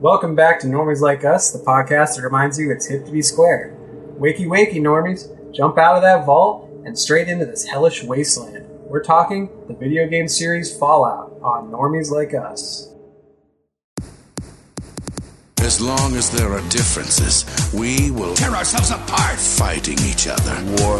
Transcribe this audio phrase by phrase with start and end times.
[0.00, 3.20] Welcome back to Normies Like Us, the podcast that reminds you it's hip to be
[3.20, 3.76] square.
[4.16, 5.26] Wakey, wakey, Normies.
[5.52, 8.64] Jump out of that vault and straight into this hellish wasteland.
[8.86, 12.94] We're talking the video game series Fallout on Normies Like Us.
[15.62, 17.44] As long as there are differences,
[17.74, 19.36] we will tear ourselves apart.
[19.36, 20.54] fighting each other.
[20.78, 20.98] War,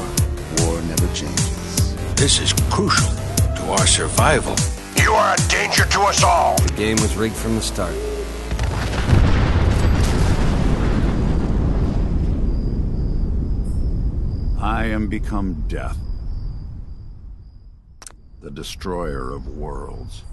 [0.58, 1.94] war never changes.
[2.16, 3.14] This is crucial
[3.54, 4.56] to our survival.
[5.00, 6.58] You are a danger to us all.
[6.62, 7.94] The game was rigged from the start.
[14.60, 15.96] I am become death,
[18.40, 20.24] the destroyer of worlds.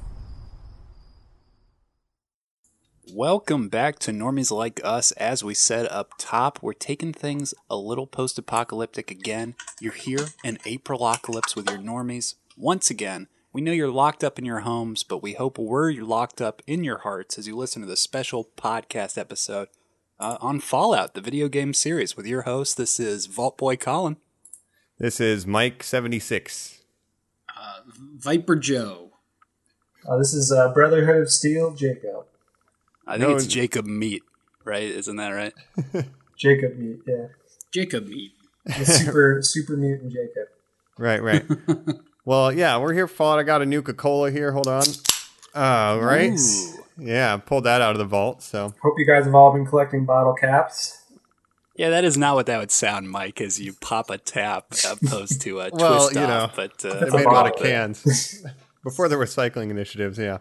[3.14, 5.12] Welcome back to Normies Like Us.
[5.12, 9.54] As we said up top, we're taking things a little post apocalyptic again.
[9.80, 12.34] You're here in Aprilocalypse with your normies.
[12.58, 16.42] Once again, we know you're locked up in your homes, but we hope we're locked
[16.42, 19.68] up in your hearts as you listen to this special podcast episode
[20.20, 22.78] uh, on Fallout, the video game series, with your host.
[22.78, 24.18] This is Vault Boy Colin.
[24.98, 26.76] This is Mike seventy six.
[27.88, 29.12] Viper Joe.
[30.08, 32.26] Uh, this is uh, Brotherhood of Steel, Jacob.
[33.08, 34.24] I think No, it's Jacob Meat,
[34.64, 34.84] right?
[34.84, 35.54] Isn't that right?
[36.38, 37.28] Jacob Meat, yeah.
[37.72, 38.34] Jacob Meat.
[38.66, 40.48] The super, super mutant Jacob.
[40.98, 41.46] Right, right.
[42.26, 43.40] well, yeah, we're here for Fallout.
[43.40, 44.52] I got a Nuka Cola here.
[44.52, 44.84] Hold on.
[45.54, 46.32] Uh, right.
[46.32, 46.85] Ooh.
[46.98, 48.42] Yeah, pulled that out of the vault.
[48.42, 51.02] So Hope you guys have all been collecting bottle caps.
[51.76, 55.42] Yeah, that is not what that would sound, Mike, as you pop a tap opposed
[55.42, 56.56] to a Well, twist you off.
[56.56, 58.46] know, but uh, they made a lot of cans
[58.84, 60.18] before the recycling initiatives.
[60.18, 60.38] Yeah,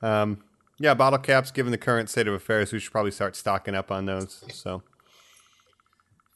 [0.00, 0.44] um,
[0.78, 0.94] yeah.
[0.94, 1.50] Bottle caps.
[1.50, 4.44] Given the current state of affairs, we should probably start stocking up on those.
[4.52, 4.84] So,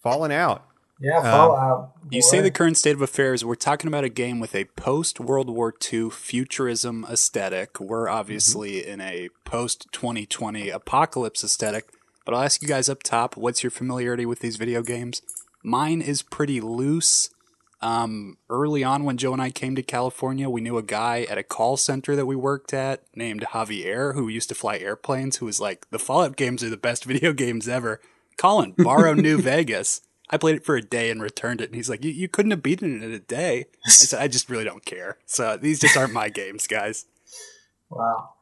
[0.02, 0.66] falling out.
[1.00, 1.92] Yeah, Fallout.
[2.10, 3.44] You say the current state of affairs.
[3.44, 7.80] We're talking about a game with a post World War II futurism aesthetic.
[7.80, 11.88] We're obviously in a post 2020 apocalypse aesthetic.
[12.26, 15.22] But I'll ask you guys up top what's your familiarity with these video games?
[15.62, 17.30] Mine is pretty loose.
[17.82, 21.38] Um, early on, when Joe and I came to California, we knew a guy at
[21.38, 25.46] a call center that we worked at named Javier who used to fly airplanes, who
[25.46, 28.02] was like, The Fallout games are the best video games ever.
[28.36, 30.02] Colin, borrow New Vegas.
[30.30, 32.52] I played it for a day and returned it, and he's like, "You, you couldn't
[32.52, 35.80] have beaten it in a day." I said, "I just really don't care." So these
[35.80, 37.06] just aren't my games, guys.
[37.88, 38.34] Wow.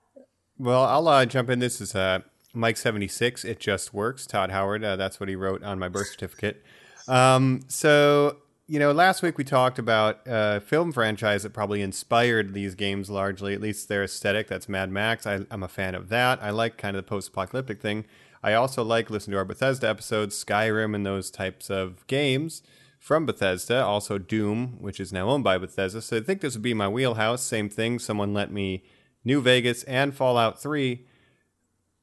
[0.59, 1.59] Well, I'll uh, jump in.
[1.61, 2.21] This is uh,
[2.53, 3.45] Mike seventy six.
[3.45, 4.27] It just works.
[4.27, 4.85] Todd Howard.
[4.85, 6.63] Uh, that's what he wrote on my birth certificate.
[7.07, 8.37] Um, so
[8.69, 13.09] you know, last week we talked about a film franchise that probably inspired these games
[13.09, 14.47] largely, at least their aesthetic.
[14.47, 15.27] That's Mad Max.
[15.27, 16.43] I, I'm a fan of that.
[16.43, 18.05] I like kind of the post apocalyptic thing.
[18.43, 22.63] I also like listening to our Bethesda episodes, Skyrim, and those types of games
[22.99, 23.85] from Bethesda.
[23.85, 26.03] Also Doom, which is now owned by Bethesda.
[26.03, 27.43] So I think this would be my wheelhouse.
[27.43, 27.99] Same thing.
[27.99, 28.85] Someone let me
[29.25, 31.05] New Vegas and Fallout 3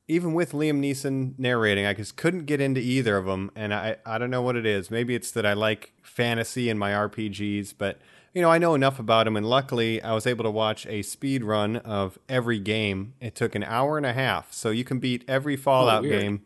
[0.07, 3.97] even with Liam Neeson narrating, I just couldn't get into either of them, and I
[4.06, 4.91] I don't know what it is.
[4.91, 8.00] Maybe it's that I like fantasy in my RPGs, but
[8.35, 11.01] you know I know enough about them, and luckily I was able to watch a
[11.01, 13.13] speed run of every game.
[13.19, 16.22] It took an hour and a half, so you can beat every Fallout weird.
[16.22, 16.41] game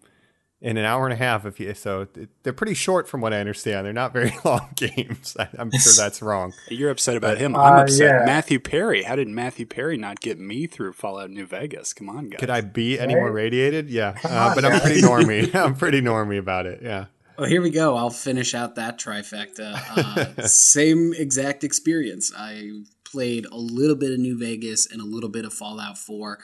[0.61, 1.45] in an hour and a half.
[1.45, 2.07] If you so
[2.43, 3.85] they're pretty short from what I understand.
[3.85, 5.35] They're not very long games.
[5.39, 6.53] I, I'm sure that's wrong.
[6.69, 7.55] You're upset about him.
[7.55, 7.99] Uh, I'm upset.
[8.19, 8.25] yeah.
[8.25, 9.03] Matthew Perry.
[9.03, 11.93] How did Matthew Perry not get me through Fallout New Vegas?
[11.93, 12.39] Come on, guys.
[12.39, 13.89] Could I be any more radiated?
[13.89, 15.53] Yeah, uh, but I'm pretty normy.
[15.55, 16.81] I'm pretty normy about it.
[16.83, 17.05] Yeah.
[17.41, 17.95] Oh, here we go.
[17.95, 19.73] I'll finish out that trifecta.
[19.95, 22.33] Uh, same exact experience.
[22.37, 26.37] I played a little bit of New Vegas and a little bit of Fallout 4.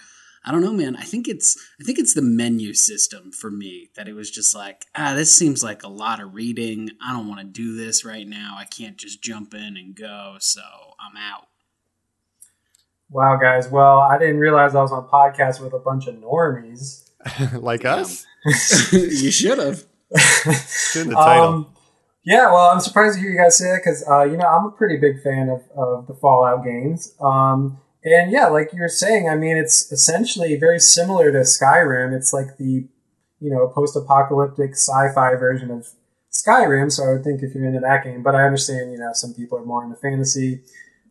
[0.45, 0.95] I don't know, man.
[0.95, 4.55] I think it's I think it's the menu system for me that it was just
[4.55, 6.91] like, ah, this seems like a lot of reading.
[7.05, 8.55] I don't want to do this right now.
[8.57, 10.61] I can't just jump in and go, so
[10.97, 11.47] I'm out.
[13.09, 13.67] Wow, guys.
[13.67, 17.09] Well, I didn't realize I was on a podcast with a bunch of normies.
[17.61, 18.25] like us.
[18.93, 19.83] you should have.
[20.11, 21.47] In the title.
[21.47, 21.75] Um,
[22.25, 24.65] yeah, well, I'm surprised to hear you guys say that because, uh, you know, I'm
[24.65, 27.15] a pretty big fan of, of the Fallout games.
[27.21, 32.15] Um, and yeah, like you were saying, I mean, it's essentially very similar to Skyrim.
[32.15, 32.87] It's like the,
[33.39, 35.87] you know, post apocalyptic sci fi version of
[36.31, 36.91] Skyrim.
[36.91, 39.33] So I would think if you're into that game, but I understand, you know, some
[39.33, 40.61] people are more into fantasy.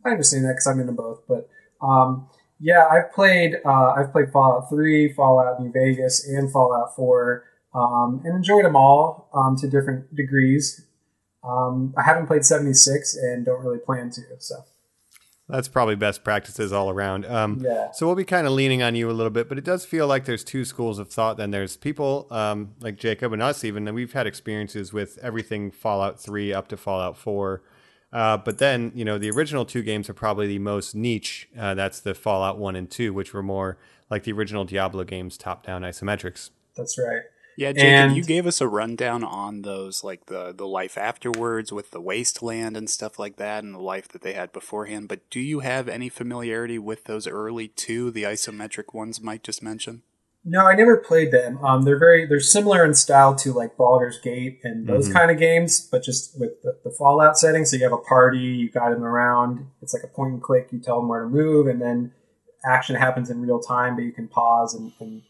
[0.05, 1.23] I understand that because I'm into both.
[1.29, 1.49] But
[1.81, 2.29] um,
[2.61, 7.45] yeah, I've played uh, I've played Fallout 3, Fallout New Vegas, and Fallout 4,
[7.75, 10.87] um, and enjoyed them all um, to different degrees.
[11.43, 14.23] Um, I haven't played 76 and don't really plan to.
[14.39, 14.65] So
[15.49, 17.27] That's probably best practices all around.
[17.27, 17.91] Um, Yeah.
[17.93, 20.07] So we'll be kind of leaning on you a little bit, but it does feel
[20.07, 21.37] like there's two schools of thought.
[21.37, 25.71] Then there's people um, like Jacob and us, even, and we've had experiences with everything
[25.71, 27.63] Fallout 3 up to Fallout 4.
[28.13, 31.49] Uh, but then, you know, the original two games are probably the most niche.
[31.59, 33.77] Uh, that's the Fallout 1 and 2, which were more
[34.09, 36.51] like the original Diablo games, top down isometrics.
[36.77, 37.23] That's right.
[37.57, 41.73] Yeah, Jacob, And- you gave us a rundown on those, like the the life afterwards
[41.73, 45.09] with the wasteland and stuff like that, and the life that they had beforehand.
[45.09, 49.63] But do you have any familiarity with those early two, the isometric ones Mike just
[49.63, 50.03] mentioned?
[50.47, 51.59] No, I never played them.
[51.65, 55.39] Um, they're very they're similar in style to like Baldur's Gate and those kind of
[55.39, 57.65] games, but just with the, the Fallout setting.
[57.65, 59.69] So you have a party, you guide them around.
[59.81, 60.69] It's like a point and click.
[60.71, 62.13] You tell them where to move, and then
[62.63, 64.93] action happens in real time, but you can pause and.
[65.01, 65.23] and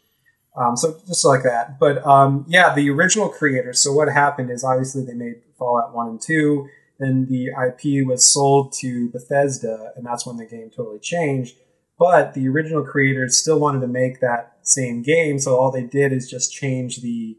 [0.56, 3.81] um, so just like that, but um, yeah, the original creators.
[3.81, 6.69] So what happened is obviously they made Fallout One and Two.
[6.99, 11.56] Then the IP was sold to Bethesda, and that's when the game totally changed.
[11.99, 16.12] But the original creators still wanted to make that same game, so all they did
[16.12, 17.37] is just change the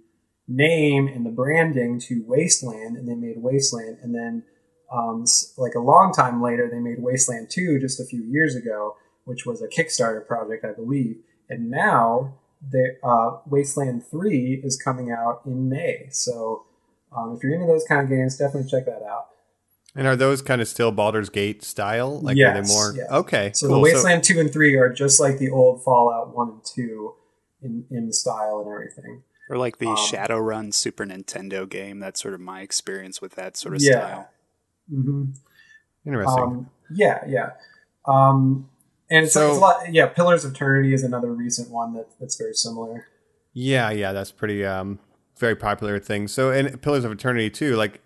[0.47, 3.97] name and the branding to Wasteland, and they made Wasteland.
[4.01, 4.43] And then,
[4.91, 5.25] um,
[5.57, 8.95] like a long time later, they made Wasteland 2 just a few years ago,
[9.25, 11.17] which was a Kickstarter project, I believe.
[11.49, 12.35] And now,
[12.69, 16.07] the uh, Wasteland 3 is coming out in May.
[16.11, 16.65] So,
[17.15, 19.27] um, if you're into those kind of games, definitely check that out.
[19.95, 22.19] And are those kind of still Baldur's Gate style?
[22.19, 23.15] Like are they more yeah.
[23.17, 23.51] okay?
[23.53, 23.77] So cool.
[23.77, 27.13] the Wasteland 2 and 3 are just like the old Fallout 1 and 2
[27.61, 29.23] in, in style and everything.
[29.49, 31.99] Or like the Um, Shadowrun Super Nintendo game?
[31.99, 33.91] That's sort of my experience with that sort of Yeah.
[33.91, 34.29] style.
[34.89, 35.25] hmm
[36.05, 36.43] interesting.
[36.43, 37.51] Um, yeah, yeah.
[38.05, 38.69] Um,
[39.09, 39.93] and it's, So- it's a lot.
[39.93, 43.07] Yeah, Pillars of Eternity is another recent one that, that's very similar.
[43.53, 44.99] Yeah, yeah, that's pretty um
[45.37, 46.27] very popular thing.
[46.27, 48.01] So and Pillars of Eternity too, like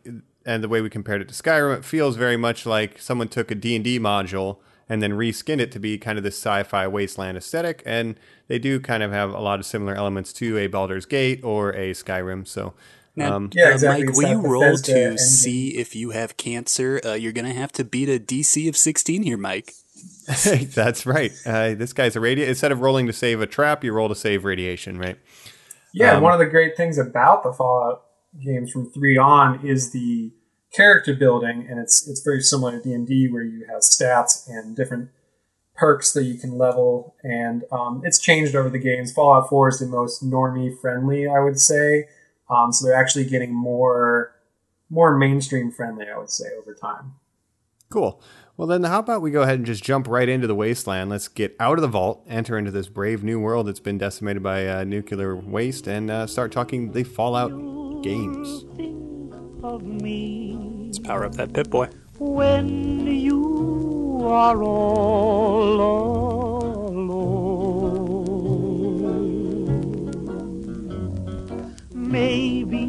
[0.45, 3.51] and the way we compared it to Skyrim, it feels very much like someone took
[3.51, 4.57] a D&D module
[4.87, 8.79] and then reskinned it to be kind of this sci-fi wasteland aesthetic and they do
[8.79, 12.47] kind of have a lot of similar elements to a Baldur's Gate or a Skyrim.
[12.47, 12.73] So
[13.15, 13.85] Now, um Yeah, uh.
[13.85, 17.01] Mike, will you roll to see if you have cancer?
[17.05, 19.73] Uh, you're going to have to beat a DC of 16 here, Mike.
[20.73, 21.31] that's right.
[21.45, 24.15] Uh, this guy's a radi instead of rolling to save a trap, you roll to
[24.15, 25.17] save radiation, right?
[25.93, 28.03] Yeah, Um, one of the great things about the Fallout
[28.43, 30.31] games from three on is the
[30.71, 34.47] character building, and it's it's very similar to D and D, where you have stats
[34.47, 35.09] and different
[35.75, 39.11] perks that you can level, and um, it's changed over the games.
[39.11, 42.07] Fallout Four is the most normie friendly, I would say.
[42.49, 44.35] Um, so they're actually getting more
[44.89, 47.13] more mainstream friendly, I would say, over time.
[47.89, 48.21] Cool.
[48.59, 51.09] Well, then, how about we go ahead and just jump right into the wasteland?
[51.09, 54.43] Let's get out of the vault, enter into this brave new world that's been decimated
[54.43, 57.51] by uh, nuclear waste, and uh, start talking the Fallout
[58.03, 58.65] games.
[59.63, 61.87] of me Let's power up that Pip Boy.
[62.17, 66.99] when you are all alone.
[71.93, 72.87] Maybe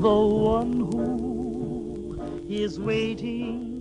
[0.00, 3.71] the one who is waiting for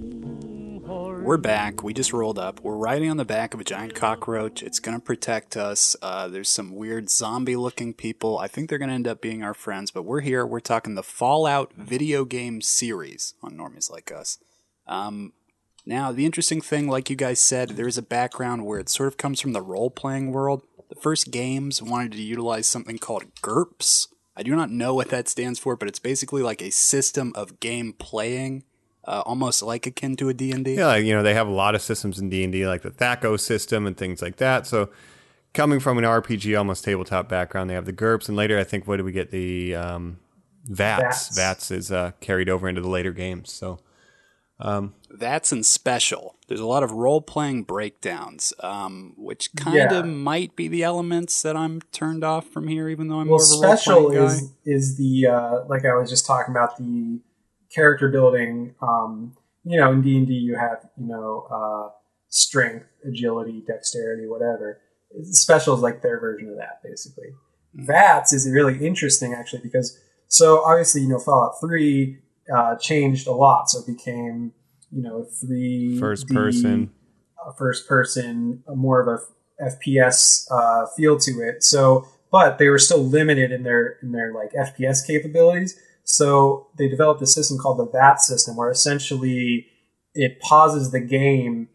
[1.21, 1.83] We're back.
[1.83, 2.61] We just rolled up.
[2.61, 4.63] We're riding on the back of a giant cockroach.
[4.63, 5.95] It's going to protect us.
[6.01, 8.39] Uh, there's some weird zombie looking people.
[8.39, 10.47] I think they're going to end up being our friends, but we're here.
[10.47, 14.39] We're talking the Fallout video game series on Normies Like Us.
[14.87, 15.33] Um,
[15.85, 19.07] now, the interesting thing, like you guys said, there is a background where it sort
[19.07, 20.63] of comes from the role playing world.
[20.89, 24.07] The first games wanted to utilize something called GURPS.
[24.35, 27.59] I do not know what that stands for, but it's basically like a system of
[27.59, 28.63] game playing,
[29.05, 30.75] uh, almost like akin to a D&D.
[30.75, 32.81] Yeah, like, you know, they have a lot of systems in D and D, like
[32.81, 34.67] the THACO system and things like that.
[34.67, 34.89] So,
[35.53, 38.87] coming from an RPG, almost tabletop background, they have the GURPS, and later, I think,
[38.87, 39.31] what do we get?
[39.31, 40.19] The um,
[40.65, 41.29] VATS.
[41.29, 41.35] VATS.
[41.35, 43.51] VATS is uh, carried over into the later games.
[43.51, 43.79] So,
[45.09, 46.35] That's in special.
[46.47, 49.99] There's a lot of role playing breakdowns, um, which kind Yeah.
[49.99, 53.39] of might be the elements that I'm turned off from here, even though I'm well,
[53.39, 54.33] more of a role special playing guy.
[54.33, 57.19] is is the uh, like I was just talking about the
[57.73, 58.75] character building.
[58.81, 61.89] Um, you know, in D and D, you have you know uh,
[62.29, 64.79] strength, agility, dexterity, whatever.
[65.23, 67.29] Special is like their version of that, basically.
[67.73, 69.97] VATS is really interesting actually because
[70.27, 72.19] so obviously you know Fallout Three
[72.53, 74.53] uh, changed a lot, so it became
[74.91, 76.91] you know three first person.
[77.45, 81.63] uh, first person, uh, more of a FPS uh, feel to it.
[81.63, 85.79] So, but they were still limited in their in their like FPS capabilities.
[86.11, 89.67] So they developed a system called the VAT system, where essentially
[90.13, 91.69] it pauses the game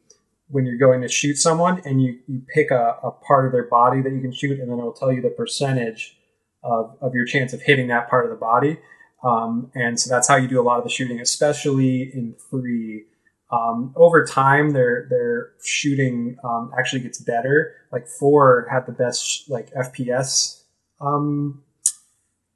[0.48, 3.64] when you're going to shoot someone, and you, you pick a, a part of their
[3.64, 6.18] body that you can shoot, and then it'll tell you the percentage
[6.62, 8.78] of, of your chance of hitting that part of the body.
[9.24, 13.06] Um, and so that's how you do a lot of the shooting, especially in three.
[13.50, 17.74] Um, over time, their their shooting um, actually gets better.
[17.90, 20.64] Like four had the best like FPS
[21.00, 21.62] um,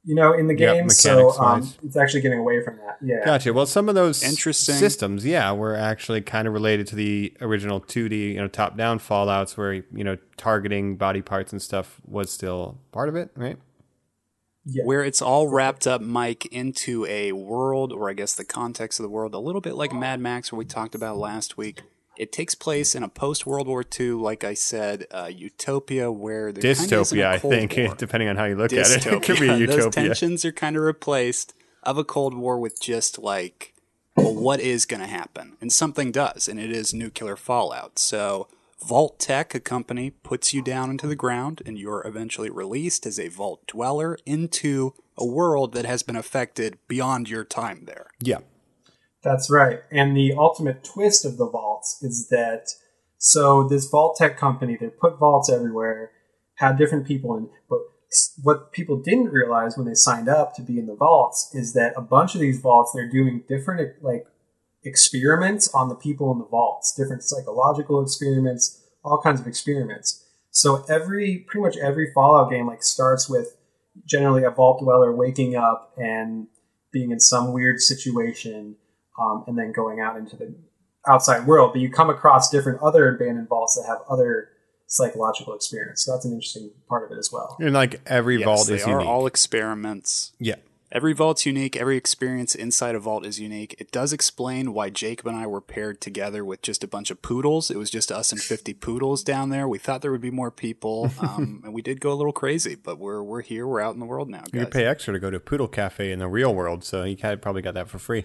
[0.04, 0.88] you know, in the Yep, game.
[0.90, 2.96] so um, it's actually getting away from that.
[3.02, 3.24] Yeah.
[3.24, 3.52] Gotcha.
[3.52, 4.74] Well, some of those Interesting.
[4.76, 9.56] systems, yeah, were actually kind of related to the original 2D, you know, top-down Fallout's,
[9.56, 13.58] where you know targeting body parts and stuff was still part of it, right?
[14.66, 14.84] Yeah.
[14.84, 19.04] where it's all wrapped up, Mike, into a world, or I guess the context of
[19.04, 21.82] the world, a little bit like Mad Max, where we talked about last week.
[22.20, 26.52] It takes place in a post World War II, like I said, uh, utopia where
[26.52, 27.94] there kinda isn't a Dystopia, I think, War.
[27.96, 29.06] depending on how you look at it.
[29.06, 29.54] It could be Dystopia.
[29.62, 29.90] a Those utopia.
[29.90, 33.72] tensions are kind of replaced of a Cold War with just like,
[34.16, 35.56] well, what is going to happen?
[35.62, 37.98] And something does, and it is nuclear fallout.
[37.98, 38.48] So,
[38.86, 43.28] Vault-Tec, a company, puts you down into the ground, and you're eventually released as a
[43.28, 48.08] Vault dweller into a world that has been affected beyond your time there.
[48.22, 48.38] Yeah.
[49.22, 49.80] That's right.
[49.90, 52.68] And the ultimate twist of the vaults is that
[53.18, 56.10] so this Vault-Tec company, they put vaults everywhere,
[56.56, 57.80] had different people in, but
[58.42, 61.92] what people didn't realize when they signed up to be in the vaults is that
[61.96, 64.26] a bunch of these vaults they're doing different like
[64.84, 70.24] experiments on the people in the vaults, different psychological experiments, all kinds of experiments.
[70.50, 73.56] So every pretty much every Fallout game like starts with
[74.06, 76.48] generally a vault dweller waking up and
[76.92, 78.76] being in some weird situation
[79.18, 80.54] um, and then going out into the
[81.08, 81.72] outside world.
[81.72, 84.48] But you come across different other abandoned vaults that have other
[84.86, 86.04] psychological experience.
[86.04, 87.56] So that's an interesting part of it as well.
[87.60, 89.06] And like every Yes, vault they is are unique.
[89.08, 90.32] all experiments.
[90.38, 90.56] yeah.
[90.92, 91.76] Every vault's unique.
[91.76, 93.76] Every experience inside a vault is unique.
[93.78, 97.22] It does explain why Jacob and I were paired together with just a bunch of
[97.22, 97.70] poodles.
[97.70, 99.68] It was just us and 50 poodles down there.
[99.68, 102.74] We thought there would be more people, um, and we did go a little crazy,
[102.74, 103.68] but we're we're here.
[103.68, 106.10] We're out in the world now, You pay extra to go to a Poodle Cafe
[106.10, 108.24] in the real world, so you kind probably got that for free.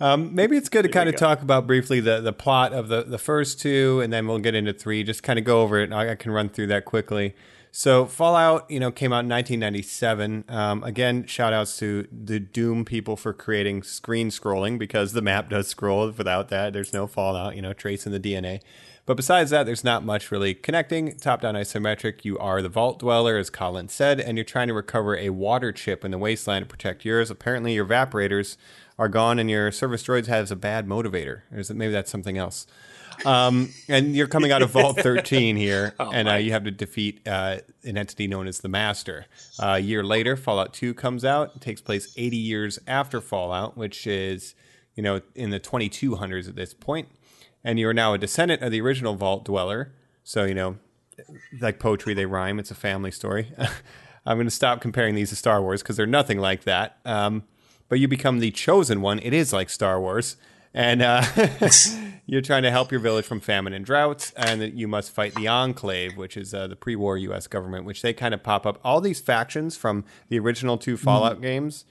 [0.00, 3.02] Um, maybe it's good to kind of talk about briefly the, the plot of the,
[3.02, 5.04] the first two, and then we'll get into three.
[5.04, 5.92] Just kind of go over it.
[5.92, 7.34] I, I can run through that quickly.
[7.72, 10.44] So Fallout, you know, came out in 1997.
[10.48, 15.48] Um, again, shout outs to the Doom people for creating screen scrolling because the map
[15.50, 16.10] does scroll.
[16.10, 18.60] Without that, there's no Fallout, you know, tracing the DNA.
[19.06, 21.16] But besides that, there's not much really connecting.
[21.16, 24.74] Top down isometric, you are the vault dweller, as Colin said, and you're trying to
[24.74, 27.30] recover a water chip in the wasteland to protect yours.
[27.30, 28.56] Apparently, your evaporators
[29.00, 31.40] are gone, and your service droids has a bad motivator.
[31.50, 32.66] Or is it maybe that's something else?
[33.24, 37.26] Um, and you're coming out of Vault 13 here, and uh, you have to defeat
[37.26, 39.24] uh, an entity known as the Master.
[39.58, 41.56] Uh, a year later, Fallout 2 comes out.
[41.56, 44.54] It takes place 80 years after Fallout, which is,
[44.94, 47.08] you know, in the 2200s at this point.
[47.64, 49.92] And you're now a descendant of the original Vault Dweller.
[50.24, 50.76] So, you know,
[51.58, 52.58] like poetry, they rhyme.
[52.58, 53.50] It's a family story.
[54.26, 56.98] I'm going to stop comparing these to Star Wars because they're nothing like that.
[57.06, 57.44] Um,
[57.90, 59.18] but you become the chosen one.
[59.18, 60.36] It is like Star Wars.
[60.72, 61.24] And uh,
[62.26, 64.32] you're trying to help your village from famine and droughts.
[64.36, 67.48] And you must fight the Enclave, which is uh, the pre war U.S.
[67.48, 68.78] government, which they kind of pop up.
[68.84, 71.84] All these factions from the original two Fallout games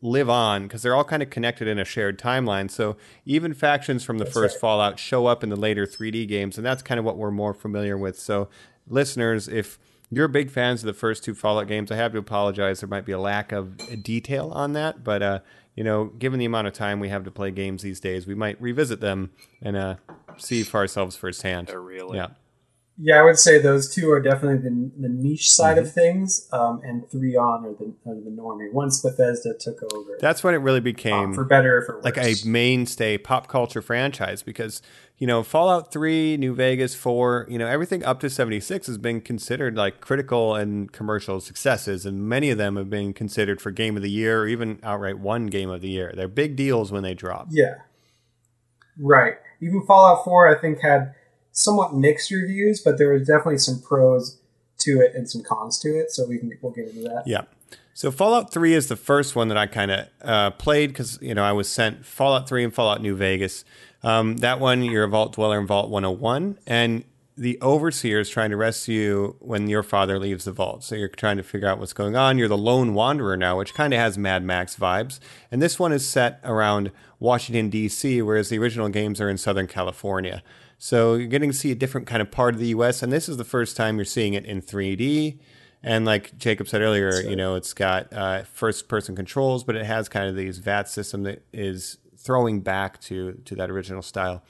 [0.00, 2.70] live on because they're all kind of connected in a shared timeline.
[2.70, 6.64] So even factions from the first Fallout show up in the later 3D games, and
[6.64, 8.16] that's kind of what we're more familiar with.
[8.16, 8.48] So
[8.86, 9.80] listeners, if
[10.10, 12.80] you're big fans of the first two Fallout games, I have to apologize.
[12.80, 15.38] There might be a lack of detail on that, but uh,
[15.74, 18.34] you know, given the amount of time we have to play games these days, we
[18.34, 19.30] might revisit them
[19.62, 19.96] and uh,
[20.36, 21.70] see for ourselves firsthand.
[21.72, 22.18] Oh, really?
[22.18, 22.28] Yeah.
[23.02, 25.86] Yeah, I would say those two are definitely the, the niche side Mm-hmm.
[25.86, 28.70] of things, um, and three on are the, are the normie.
[28.72, 32.04] Once Bethesda took over, That's when it really um, became for better or for worse.
[32.04, 34.82] like a mainstay pop culture franchise because
[35.16, 39.22] you know Fallout 3, New Vegas 4, you know everything up to 76 has been
[39.22, 43.96] considered like critical and commercial successes and many of them have been considered for game
[43.96, 46.12] of the year or even outright one game of the year.
[46.14, 47.46] They're big deals when they drop.
[47.50, 47.76] Yeah.
[48.98, 49.34] Right.
[49.62, 51.14] Even Fallout 4, I think, had
[51.52, 54.38] somewhat mixed reviews, but there was definitely some pros
[54.78, 56.10] to it and some cons to it.
[56.10, 57.24] So we can we'll get into that.
[57.26, 57.42] Yeah.
[57.92, 61.34] So Fallout 3 is the first one that I kind of uh, played because you
[61.34, 63.64] know I was sent Fallout 3 and Fallout New Vegas.
[64.02, 67.04] Um, that one, you're a Vault Dweller in Vault 101, and
[67.36, 70.84] the Overseer is trying to rescue you when your father leaves the vault.
[70.84, 72.36] So you're trying to figure out what's going on.
[72.36, 75.20] You're the lone wanderer now, which kind of has Mad Max vibes.
[75.50, 79.66] And this one is set around Washington D.C., whereas the original games are in Southern
[79.66, 80.42] California.
[80.82, 83.28] So you're getting to see a different kind of part of the U.S., and this
[83.28, 85.38] is the first time you're seeing it in 3D.
[85.82, 89.84] And like Jacob said earlier, you know, it's got uh, first person controls, but it
[89.84, 94.42] has kind of these VAT system that is throwing back to to that original style.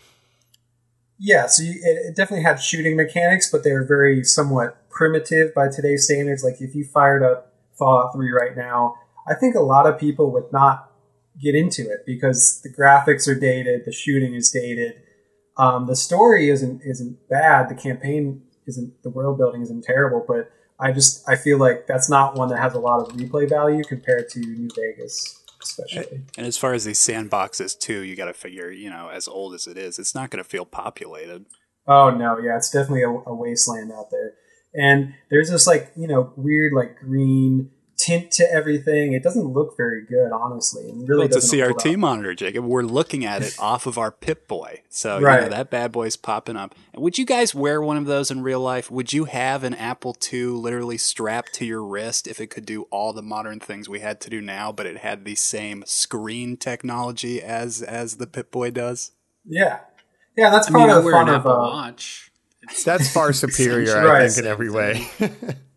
[1.19, 5.53] Yeah, so you, it, it definitely had shooting mechanics, but they were very somewhat primitive
[5.53, 6.45] by today's standards.
[6.45, 8.95] Like if you fired up Fallout 3 right now,
[9.27, 10.93] I think a lot of people would not
[11.41, 15.03] get into it because the graphics are dated, the shooting is dated,
[15.61, 20.51] um, the story isn't isn't bad, the campaign isn't, the world building isn't terrible, but
[20.79, 23.85] I just I feel like that's not one that has a lot of replay value
[23.85, 26.23] compared to New Vegas, especially.
[26.39, 29.53] And as far as these sandboxes too, you got to figure, you know, as old
[29.53, 31.45] as it is, it's not going to feel populated.
[31.87, 34.33] Oh no, yeah, it's definitely a, a wasteland out there.
[34.73, 39.13] And there's this like you know weird like green tint to everything.
[39.13, 40.85] It doesn't look very good, honestly.
[40.85, 41.99] It really Well, it's a doesn't hold CRT up.
[41.99, 42.65] monitor, Jacob.
[42.65, 46.17] We're looking at it off of our Pip Boy, so you know, that bad boy's
[46.17, 46.75] popping up.
[46.95, 48.91] Would you guys wear one of those in real life?
[48.91, 52.83] Would you have an Apple II literally strapped to your wrist if it could do
[52.85, 56.57] all the modern things we had to do now, but it had the same screen
[56.57, 59.13] technology as as the Pip Boy does?
[59.45, 59.81] Yeah,
[60.37, 62.31] yeah, that's I part mean, of the fun an of Apple uh, Watch.
[62.85, 64.31] That's far superior, I Right.
[64.31, 65.07] think, in every way.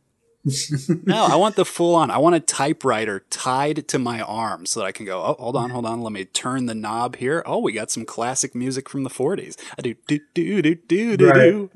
[1.05, 2.11] No, I want the full on.
[2.11, 5.55] I want a typewriter tied to my arm so that I can go, oh, hold
[5.55, 6.01] on, hold on.
[6.01, 7.43] Let me turn the knob here.
[7.45, 9.55] Oh, we got some classic music from the 40s.
[9.77, 11.69] I do, do, do, do, do, do, do.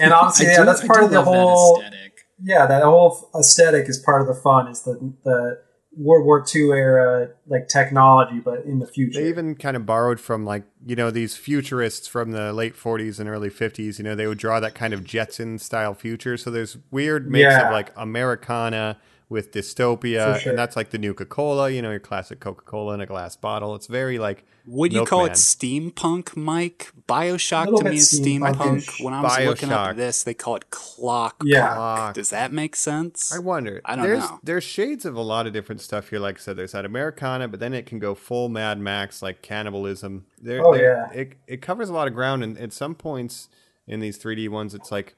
[0.00, 1.80] and honestly, I yeah, do- that's part of the love that whole.
[1.80, 2.12] aesthetic.
[2.42, 4.66] Yeah, that whole aesthetic is part of the fun.
[4.68, 5.62] Is the the
[5.96, 9.20] World War II era like technology, but in the future.
[9.20, 13.20] They even kind of borrowed from like you know these futurists from the late 40s
[13.20, 13.98] and early 50s.
[13.98, 16.36] You know they would draw that kind of Jetson style future.
[16.36, 17.66] So there's weird mix Yeah.
[17.66, 18.98] of like Americana
[19.32, 20.50] with dystopia, sure.
[20.50, 21.70] and that's like the new Coca-Cola.
[21.70, 23.74] You know your classic Coca-Cola in a glass bottle.
[23.74, 26.92] It's very like Would you call it steampunk, Mike?
[27.08, 29.02] Bioshock Little to me is steampunk.
[29.02, 31.42] When I was looking up this, they call it clock.
[31.44, 31.74] Yeah.
[31.74, 32.14] Clock.
[32.14, 33.34] Does that make sense?
[33.34, 33.80] I wonder.
[33.84, 34.38] I don't there's, know.
[34.42, 36.18] There's shades of a lot of different stuff here.
[36.18, 39.42] Like I said, there's that Americana, but then it can go full Mad Max, like
[39.42, 40.26] cannibalism.
[40.40, 41.20] There, Oh, there- yeah.
[41.20, 43.48] It, it covers a lot of ground, and at some points
[43.86, 45.16] in these 3D ones, it's like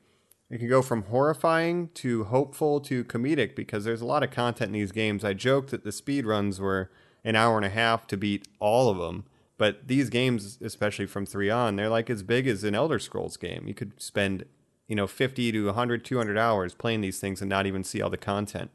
[0.55, 4.69] it can go from horrifying to hopeful to comedic because there's a lot of content
[4.69, 5.25] in these games.
[5.25, 6.93] I joked that the speed runs were
[7.25, 9.25] an hour and a half to beat all of them.
[9.59, 13.37] But these games, especially from 3 on, they're like as big as an Elder Scrolls
[13.37, 13.67] game.
[13.67, 14.45] You could spend,
[14.87, 18.11] you know, 50 to 100, 200 hours playing these things and not even see all
[18.11, 18.71] the content.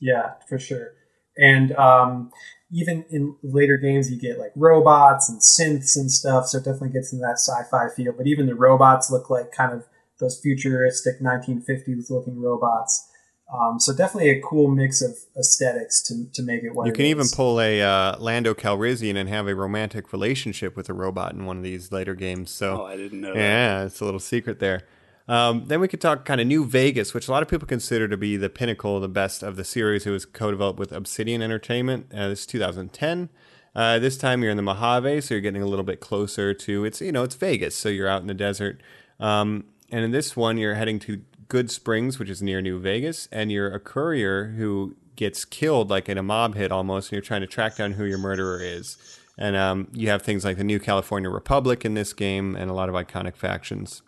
[0.00, 0.94] Yeah, for sure.
[1.36, 2.32] And um,
[2.72, 6.48] even in later games, you get like robots and synths and stuff.
[6.48, 8.12] So it definitely gets into that sci-fi feel.
[8.12, 9.84] But even the robots look like kind of
[10.22, 13.08] those futuristic 1950s looking robots.
[13.52, 16.96] Um, so definitely a cool mix of aesthetics to, to make it what You it
[16.96, 21.34] can even pull a uh, Lando Calrissian and have a romantic relationship with a robot
[21.34, 22.50] in one of these later games.
[22.50, 23.38] So Oh, I didn't know that.
[23.38, 24.84] yeah, it's a little secret there.
[25.28, 28.08] Um, then we could talk kind of New Vegas, which a lot of people consider
[28.08, 30.06] to be the pinnacle, the best of the series.
[30.06, 32.06] It was co-developed with Obsidian Entertainment.
[32.12, 33.28] Uh, this is 2010.
[33.74, 36.84] Uh, this time you're in the Mojave, so you're getting a little bit closer to
[36.84, 38.82] it's you know it's Vegas, so you're out in the desert.
[39.20, 43.52] Um, and in this one, you're heading to Goodsprings, which is near New Vegas, and
[43.52, 47.42] you're a courier who gets killed like in a mob hit almost, and you're trying
[47.42, 48.96] to track down who your murderer is.
[49.38, 52.74] And um, you have things like the New California Republic in this game, and a
[52.74, 54.02] lot of iconic factions.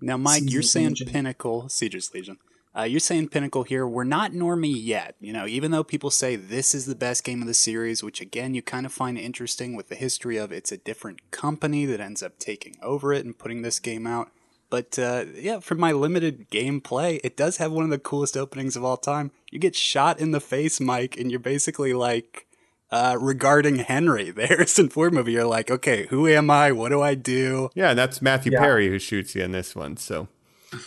[0.00, 1.08] Now, Mike, you're saying Legion.
[1.08, 2.38] Pinnacle, Caesar's Legion.
[2.76, 3.86] Uh, you're saying Pinnacle here.
[3.86, 5.16] We're not normie yet.
[5.20, 8.20] You know, even though people say this is the best game of the series, which
[8.20, 12.00] again you kind of find interesting with the history of it's a different company that
[12.00, 14.30] ends up taking over it and putting this game out.
[14.70, 18.76] But uh, yeah, for my limited gameplay, it does have one of the coolest openings
[18.76, 19.32] of all time.
[19.50, 22.46] You get shot in the face, Mike, and you're basically like
[22.90, 24.30] uh, regarding Henry.
[24.34, 25.32] The Harrison Ford movie.
[25.32, 26.72] You're like, okay, who am I?
[26.72, 27.70] What do I do?
[27.74, 28.60] Yeah, and that's Matthew Yeah.
[28.60, 29.96] Perry who shoots you in this one.
[29.96, 30.28] So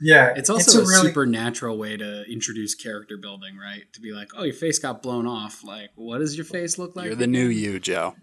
[0.00, 3.84] Yeah, It's also a, really supernatural way to introduce character building, right?
[3.94, 5.64] To be like, oh, your face got blown off.
[5.64, 7.06] Like, what does your face look like?
[7.06, 8.14] You're the new you, Joe.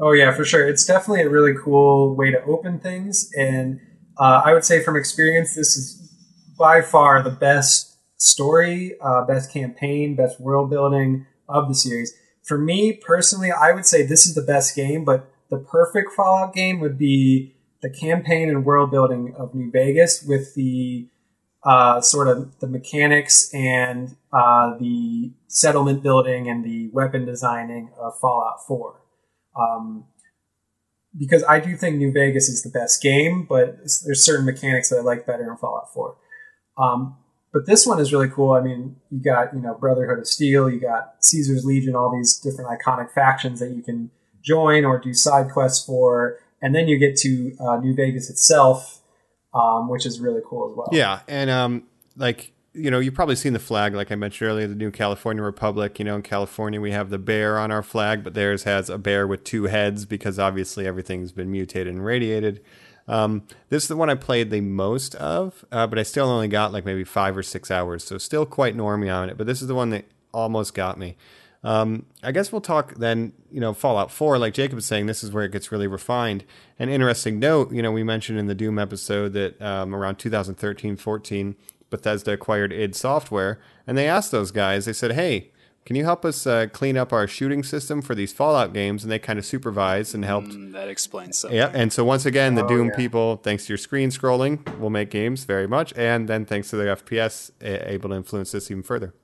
[0.00, 0.68] Oh yeah, for sure.
[0.68, 3.80] It's definitely a really cool way to open things, and
[4.18, 6.12] uh, I would say from experience, this is
[6.58, 12.14] by far the best story, uh, best campaign, best world building of the series.
[12.42, 16.54] For me personally, I would say this is the best game, but the perfect Fallout
[16.54, 21.08] game would be the campaign and world building of New Vegas with the
[21.62, 28.18] uh, sort of the mechanics and uh, the settlement building and the weapon designing of
[28.18, 29.00] Fallout 4
[29.58, 30.04] um,
[31.16, 34.96] because I do think New Vegas is the best game, but there's certain mechanics that
[34.96, 36.16] I like better in Fallout 4.
[36.76, 37.16] Um,
[37.52, 38.52] but this one is really cool.
[38.52, 42.36] I mean, you got you know Brotherhood of Steel, you got Caesar's Legion, all these
[42.38, 44.10] different iconic factions that you can
[44.42, 49.00] join or do side quests for, and then you get to uh, New Vegas itself,
[49.54, 50.88] um, which is really cool as well.
[50.92, 51.84] yeah, and um,
[52.16, 55.42] like you know, you've probably seen the flag, like I mentioned earlier, the new California
[55.42, 55.98] Republic.
[55.98, 58.98] You know, in California we have the bear on our flag, but theirs has a
[58.98, 62.62] bear with two heads because obviously everything's been mutated and radiated.
[63.08, 66.48] Um, this is the one I played the most of, uh, but I still only
[66.48, 69.38] got like maybe five or six hours, so still quite normie on it.
[69.38, 71.16] But this is the one that almost got me.
[71.64, 75.24] Um, I guess we'll talk then, you know, Fallout 4, like Jacob was saying, this
[75.24, 76.44] is where it gets really refined.
[76.78, 80.96] An interesting note, you know, we mentioned in the Doom episode that um, around 2013
[80.96, 81.56] 14,
[81.90, 84.84] Bethesda acquired id Software, and they asked those guys.
[84.84, 85.50] They said, "Hey,
[85.86, 89.10] can you help us uh, clean up our shooting system for these Fallout games?" And
[89.10, 90.48] they kind of supervised and helped.
[90.50, 91.56] Mm, that explains something.
[91.56, 92.96] Yeah, and so once again, the Oh, Doom yeah.
[92.96, 96.76] people, thanks to your screen scrolling, will make games very much, and then thanks to
[96.76, 99.14] the FPS, able to influence this even further.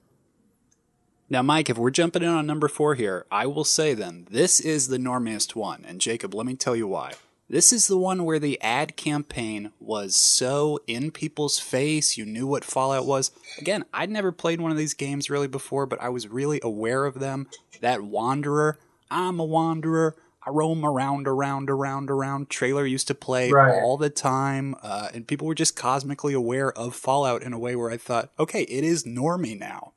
[1.31, 4.61] Now, Mike, if we're jumping in on number four here, I will say then, this
[4.61, 5.83] is the normiest one.
[5.89, 7.15] And Jacob, let me tell you why.
[7.49, 12.17] This is the one where the ad campaign was so in people's face.
[12.17, 13.33] You knew what Fallout was.
[13.59, 17.05] Again, I'd never played one of these games really before, but I was really aware
[17.05, 17.47] of them.
[17.83, 18.79] That Wanderer,
[19.11, 20.17] I'm a Wanderer.
[20.47, 22.51] I roam around, around, around, around.
[22.51, 23.83] Trailer used to play Right.
[23.83, 27.77] all the time, uh, and people were just cosmically aware of Fallout in a way
[27.77, 29.93] where I thought, okay, it is normie now.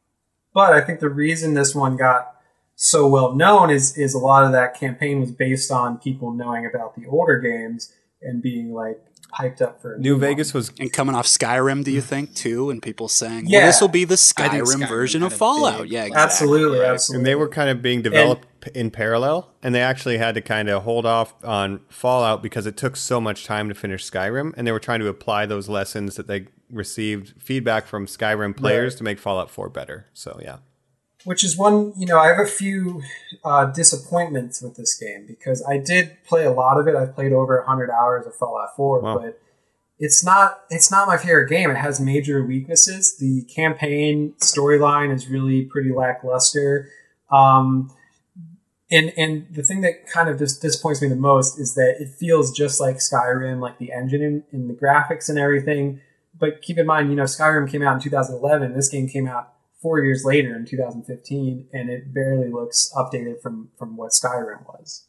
[0.54, 2.37] But I think the reason this one got
[2.80, 6.66] so well known is is a lot of that campaign was based on people knowing
[6.66, 9.04] about the older games and being like
[9.38, 10.22] hyped up for a New one.
[10.22, 12.06] Vegas was And coming off Skyrim, do you mm.
[12.06, 12.70] think too?
[12.70, 13.60] And people saying, Yeah.
[13.60, 16.24] "Well, this will be the Skyrim Skyrim version of Fallout." big- yeah, exactly.
[16.24, 16.90] Absolutely, right?
[16.92, 17.20] absolutely.
[17.20, 20.70] and they were kind of being developed in parallel and they actually had to kind
[20.70, 24.68] of hold off on fallout because it took so much time to finish skyrim and
[24.68, 28.98] they were trying to apply those lessons that they received feedback from skyrim players Right.
[28.98, 30.58] to make fallout 4 better so yeah
[31.28, 33.02] which is one you know i have a few
[33.44, 36.96] uh, disappointments with this game because i did play a lot of it.
[36.96, 39.18] I've played over 100 hours of fallout 4 Wow.
[39.20, 39.40] but
[40.00, 41.70] it's not it's not my favorite game.
[41.72, 43.18] It has major weaknesses.
[43.18, 46.90] The campaign storyline is really pretty lackluster.
[47.32, 47.92] Um,
[48.92, 52.10] and and the thing that kind of just disappoints me the most is that it
[52.10, 56.00] feels just like skyrim like the engine and, and the graphics and everything.
[56.40, 59.52] But keep in mind you know skyrim came out in 2011 this game came out
[59.82, 65.06] four years later in 2015, and it barely looks updated from from what Skyrim was.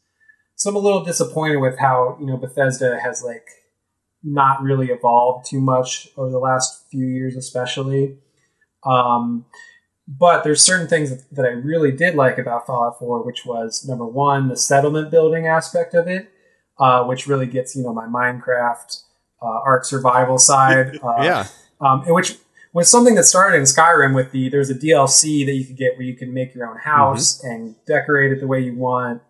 [0.55, 3.47] So I'm a little disappointed with how you know Bethesda has like
[4.23, 8.17] not really evolved too much over the last few years, especially.
[8.83, 9.45] Um,
[10.07, 13.85] but there's certain things that, that I really did like about Fallout 4, which was
[13.87, 16.31] number one, the settlement building aspect of it,
[16.79, 19.03] uh, which really gets you know my Minecraft
[19.41, 20.99] uh, Ark survival side.
[21.03, 21.47] Uh, yeah
[21.81, 22.37] um, which
[22.73, 25.93] was something that started in Skyrim with the there's a DLC that you could get
[25.97, 29.21] where you can make your own house and decorate it the way you want,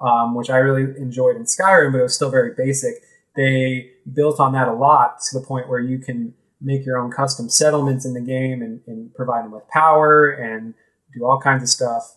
[0.00, 2.94] um, which I really enjoyed in Skyrim, but it was still very basic.
[3.34, 7.10] They built on that a lot to the point where you can make your own
[7.10, 10.72] custom settlements in the game and, and provide them with power and
[11.14, 12.16] do all kinds of stuff.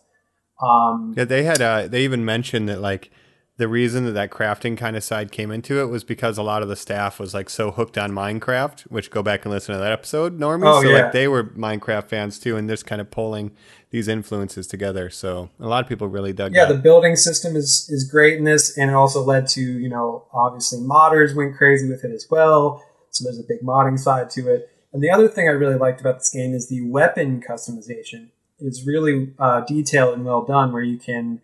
[0.61, 3.11] Um, yeah they had uh they even mentioned that like
[3.59, 6.63] the reason that that crafting kind of side came into it was because a lot
[6.63, 9.79] of the staff was like so hooked on Minecraft, which go back and listen to
[9.79, 10.65] that episode, Normie.
[10.65, 11.03] Oh, so yeah.
[11.03, 13.51] like they were Minecraft fans too, and just kind of pulling
[13.89, 15.09] these influences together.
[15.09, 16.73] So a lot of people really dug yeah, that.
[16.73, 20.23] the building system is is great in this, and it also led to you know
[20.31, 22.81] obviously modders went crazy with it as well.
[23.09, 24.69] So there's a big modding side to it.
[24.93, 28.29] And the other thing I really liked about this game is the weapon customization.
[28.59, 31.41] It's really uh, detailed and well done, where you can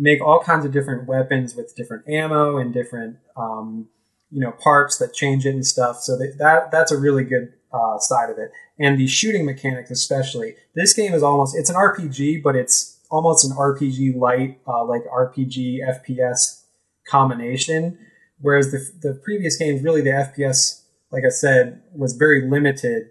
[0.00, 3.86] make all kinds of different weapons with different ammo and different um,
[4.30, 6.00] you know parts that change it and stuff.
[6.00, 8.50] So that, that that's a really good uh, side of it.
[8.78, 10.54] And the shooting mechanics, especially.
[10.74, 15.02] This game is almost it's an RPG, but it's almost an RPG light, uh, like
[15.04, 16.62] RPG FPS
[17.08, 17.98] combination.
[18.40, 20.82] Whereas the the previous games, really the FPS,
[21.12, 23.10] like I said, was very limited.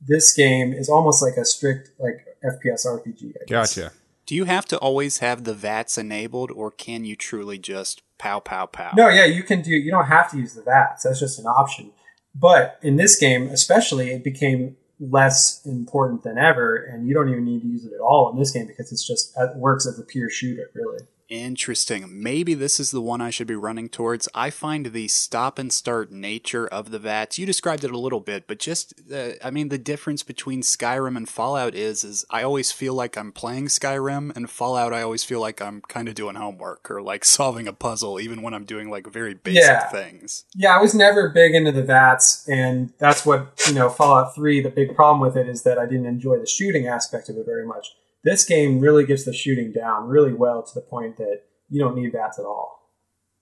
[0.00, 3.32] This game is almost like a strict like FPS RPG.
[3.48, 3.92] Gotcha.
[4.30, 8.38] Do you have to always have the VATS enabled, or can you truly just pow
[8.38, 8.92] pow pow?
[8.96, 9.72] No, yeah, you can do.
[9.72, 11.02] You don't have to use the VATS.
[11.02, 11.90] That's just an option.
[12.32, 17.44] But in this game, especially, it became less important than ever, and you don't even
[17.44, 19.98] need to use it at all in this game because it's just it works as
[19.98, 21.00] a pure shooter, really.
[21.30, 22.20] Interesting.
[22.22, 24.28] Maybe this is the one I should be running towards.
[24.34, 27.38] I find the stop and start nature of the VATS.
[27.38, 31.16] You described it a little bit, but just uh, I mean the difference between Skyrim
[31.16, 35.22] and Fallout is is I always feel like I'm playing Skyrim and Fallout I always
[35.22, 38.64] feel like I'm kind of doing homework or like solving a puzzle even when I'm
[38.64, 39.88] doing like very basic Yeah.
[39.88, 40.44] things.
[40.56, 43.88] Yeah, I was never big into the VATS, and that's what you know.
[43.88, 44.60] Fallout Three.
[44.60, 47.46] The big problem with it is that I didn't enjoy the shooting aspect of it
[47.46, 47.94] very much.
[48.24, 51.94] This game really gets the shooting down really well to the point that you don't
[51.96, 52.78] need VATS at all.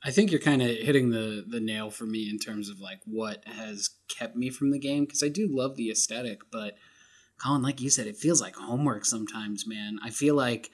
[0.05, 3.01] I think you're kind of hitting the the nail for me in terms of like
[3.05, 6.77] what has kept me from the game because I do love the aesthetic, but
[7.43, 9.99] Colin, like you said, it feels like homework sometimes, man.
[10.03, 10.71] I feel like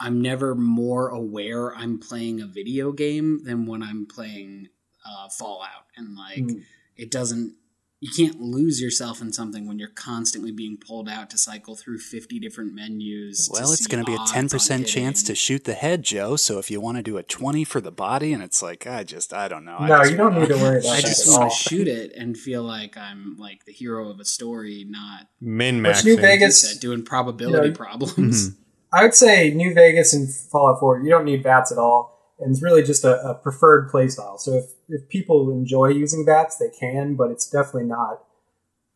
[0.00, 4.68] I'm never more aware I'm playing a video game than when I'm playing
[5.06, 6.62] uh, Fallout, and like Mm.
[6.96, 7.54] it doesn't
[8.00, 11.98] you can't lose yourself in something when you're constantly being pulled out to cycle through
[11.98, 13.48] 50 different menus.
[13.50, 16.36] Well, it's going to be a ten percent chance to shoot the head, Joe.
[16.36, 19.02] So if you want to do a twenty for the body, and it's like I
[19.02, 19.76] just I don't know.
[19.78, 21.88] I No, just you don't wanna- need to worry about I just want to shoot
[21.88, 26.16] it and feel like I'm like the hero of a story, not Min Which New.
[26.16, 27.74] Vegas- said, doing probability Yeah.
[27.74, 28.50] problems.
[28.50, 28.60] Mm-hmm.
[28.92, 32.34] I would say New Vegas and Fallout 4, you don't need VATS at all.
[32.38, 34.38] And it's really just a, a preferred playstyle.
[34.38, 38.22] So if, if people enjoy using VATS, they can, but it's definitely not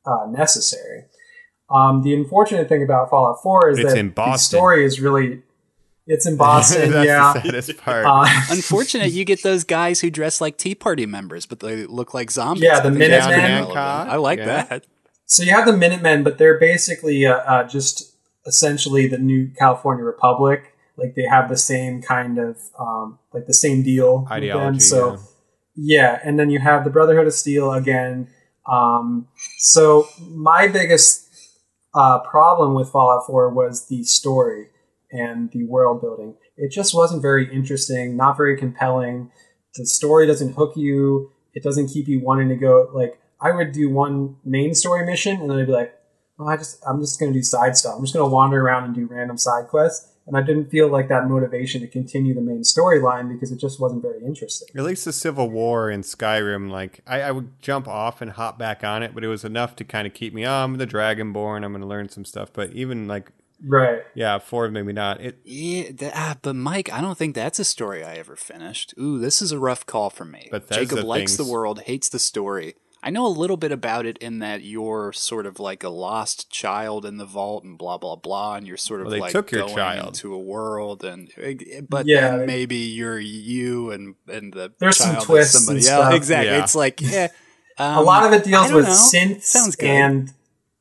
[0.07, 1.05] uh, necessary.
[1.71, 5.43] Um, the unfortunate thing about Fallout 4 is It's that in the story is really.
[6.07, 7.33] It's in Boston, That's yeah.
[7.35, 8.05] the saddest part.
[8.05, 12.15] Uh, Unfortunate, you get those guys who dress like Tea Party members, but they look
[12.15, 12.65] like zombies.
[12.65, 13.29] Yeah, I the Minutemen.
[13.29, 13.75] pretty relevant.
[13.75, 14.65] Cod, I like yeah.
[14.65, 14.87] that.
[15.27, 20.03] So you have the Minutemen, but they're basically uh, uh, just essentially the new California
[20.05, 20.75] Republic.
[20.97, 24.33] Like they have the same kind of um, like the same deal with them.
[24.39, 25.19] Ideology, So yeah.
[25.83, 28.29] Yeah, and then you have the Brotherhood of Steel again.
[28.71, 31.27] Um, so my biggest
[31.95, 34.69] uh, problem with Fallout 4 was the story
[35.11, 36.35] and the world building.
[36.57, 39.31] It just wasn't very interesting, not very compelling.
[39.75, 41.33] The story doesn't hook you.
[41.55, 42.91] It doesn't keep you wanting to go.
[42.93, 45.95] Like I would do one main story mission, and then I'd be like,
[46.39, 47.95] "Well, I just I'm just going to do side stuff.
[47.97, 50.87] I'm just going to wander around and do random side quests." And I didn't feel
[50.87, 54.69] like that motivation to continue the main storyline because it just wasn't very interesting.
[54.77, 58.57] At least the Civil War in Skyrim, like I, I would jump off and hop
[58.57, 60.47] back on it, but it was enough to kind of keep me.
[60.47, 61.65] Oh, I'm the Dragonborn.
[61.65, 62.53] I'm going to learn some stuff.
[62.53, 63.33] But even like,
[63.67, 64.03] Right.
[64.15, 65.21] yeah, four maybe not.
[65.21, 68.95] It Yeah, th- ah, but Mike, I don't think that's a story I ever finished.
[69.01, 70.49] Ooh, this is a rough call for me.
[70.53, 72.77] Bethesda Jacob likes the world, hates the story.
[73.03, 76.51] I know a little bit about it in that you're sort of like a lost
[76.51, 79.33] child in the vault and blah blah blah, and you're sort of Well, they like
[79.33, 80.07] took your going child.
[80.09, 82.37] into a world, and eh, but Yeah.
[82.37, 86.05] then maybe you're you and and the There's some child is twists somebody and else.
[86.07, 86.15] stuff.
[86.15, 86.63] Exactly, Yeah.
[86.63, 87.29] it's like yeah.
[87.79, 88.91] a um, lot of it deals with know.
[89.15, 89.89] synths Sounds good.
[89.89, 90.33] and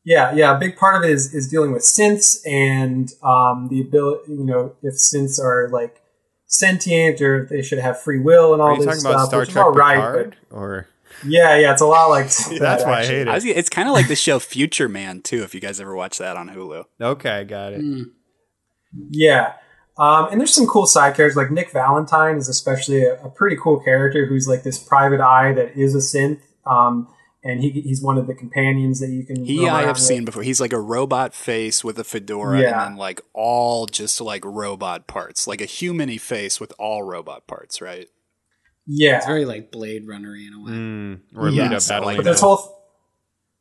[0.04, 3.80] yeah yeah a big part of it is, is dealing with synths and um, the
[3.80, 6.02] ability you know if synths are like
[6.48, 9.28] sentient or they should have free will and all are you this talking about stuff
[9.30, 10.38] Star which is Trek all right Picard?
[10.50, 10.88] but Or
[11.26, 13.16] yeah yeah it's a lot like that's that, why I actually.
[13.18, 13.36] hate I it.
[13.36, 15.44] was, it's kind of like the show Future Man too.
[15.44, 16.86] If you guys ever watch that on Hulu.
[17.02, 17.82] Okay, got it.
[19.10, 19.54] Yeah.
[19.98, 23.58] Um, and there's some cool side characters like Nick Valentine is especially a, a pretty
[23.62, 26.40] cool character who's like this private eye that is a synth.
[26.66, 27.08] Um,
[27.44, 29.44] and he, he's one of the companions that you can.
[29.46, 30.04] He I have with.
[30.04, 30.44] seen before.
[30.44, 32.70] He's like a robot face with a fedora Yeah.
[32.72, 37.46] and then like all just like robot parts, like a humany face with all robot
[37.48, 38.08] parts, right?
[38.91, 39.17] Yeah.
[39.17, 40.71] It's very like Blade Runner in a way.
[40.71, 42.30] Mm, or Yes, beat up like But that.
[42.30, 42.75] there's whole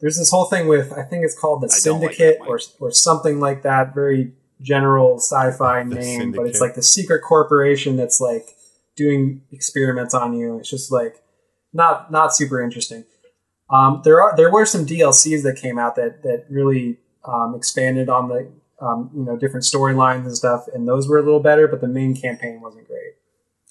[0.00, 2.58] there's this whole thing with I think it's called the I don't like Syndicate or
[2.80, 3.94] or something like that.
[3.94, 8.56] Very general sci-fi The name, but it's like the secret corporation that's like
[8.96, 10.58] doing experiments on you.
[10.58, 11.22] It's just like
[11.72, 13.04] not not super interesting.
[13.70, 18.08] Um, there are there were some DLCs that came out that that really um, expanded
[18.08, 21.68] on the um, you know different storylines and stuff, and those were a little better.
[21.68, 23.14] But the main campaign wasn't great.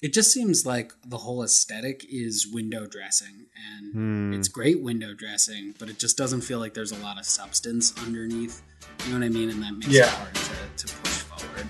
[0.00, 4.32] It just seems like the whole aesthetic is window dressing, and Hmm.
[4.32, 7.92] it's great window dressing, but it just doesn't feel like there's a lot of substance
[8.06, 8.62] underneath.
[9.06, 9.50] You know what I mean?
[9.50, 10.04] And that makes Yeah.
[10.04, 11.66] it hard to, to push forward.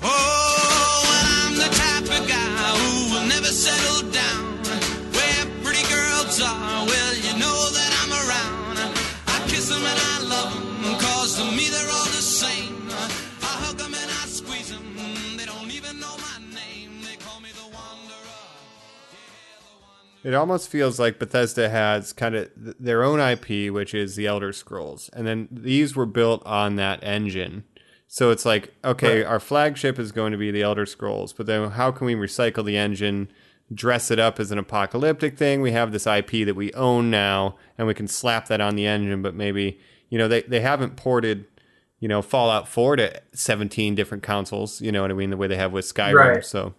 [0.00, 4.53] Oh, I'm the type of guy who will never settle down.
[20.24, 24.26] It almost feels like Bethesda has kind of th- their own IP, which is the
[24.26, 27.64] Elder Scrolls, and then these were built on that engine.
[28.08, 29.26] So it's like, okay, Right.
[29.26, 32.64] our flagship is going to be the Elder Scrolls, but then how can we recycle
[32.64, 33.28] the engine,
[33.72, 35.60] dress it up as an apocalyptic thing?
[35.60, 38.86] We have this IP that we own now, and we can slap that on the
[38.86, 39.78] engine, but maybe,
[40.10, 41.46] you know, they, they haven't ported,
[42.00, 45.48] you know, Fallout 4 to 17 different consoles, you know what I mean, the way
[45.48, 46.14] they have with Skyrim.
[46.36, 46.44] Right.
[46.44, 46.74] So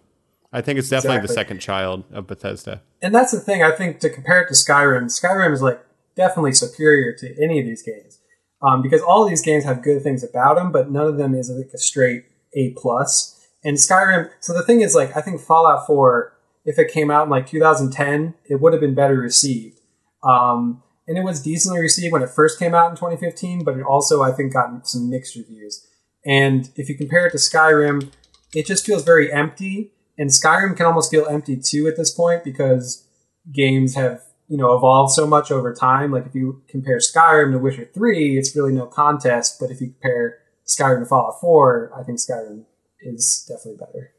[0.52, 2.82] I think it's definitely the second child of Bethesda.
[3.02, 3.62] and that's the thing.
[3.62, 7.66] I think to compare it to Skyrim, Skyrim is like definitely superior to any of
[7.66, 8.20] these games
[8.62, 11.34] um, because all of these games have good things about them, but none of them
[11.34, 13.32] is like a straight A plus.
[13.64, 14.30] And Skyrim.
[14.40, 17.46] So the thing is, like, I think Fallout Four, if it came out in like
[17.46, 19.80] 2010, it would have been better received.
[20.22, 23.82] Um, and it was decently received when it first came out in 2015, but it
[23.82, 25.86] also I think got some mixed reviews.
[26.24, 28.10] And if you compare it to Skyrim,
[28.54, 29.92] it just feels very empty.
[30.18, 33.06] And Skyrim can almost feel empty too at this point because
[33.52, 36.10] games have you know evolved so much over time.
[36.12, 39.58] Like if you compare Skyrim to Witcher Three, it's really no contest.
[39.60, 42.64] But if you compare Skyrim to Fallout Four, I think Skyrim
[43.00, 44.12] is definitely better.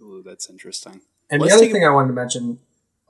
[0.00, 1.00] Ooh, that's interesting.
[1.30, 2.58] And Let's the other thing I wanted to mention,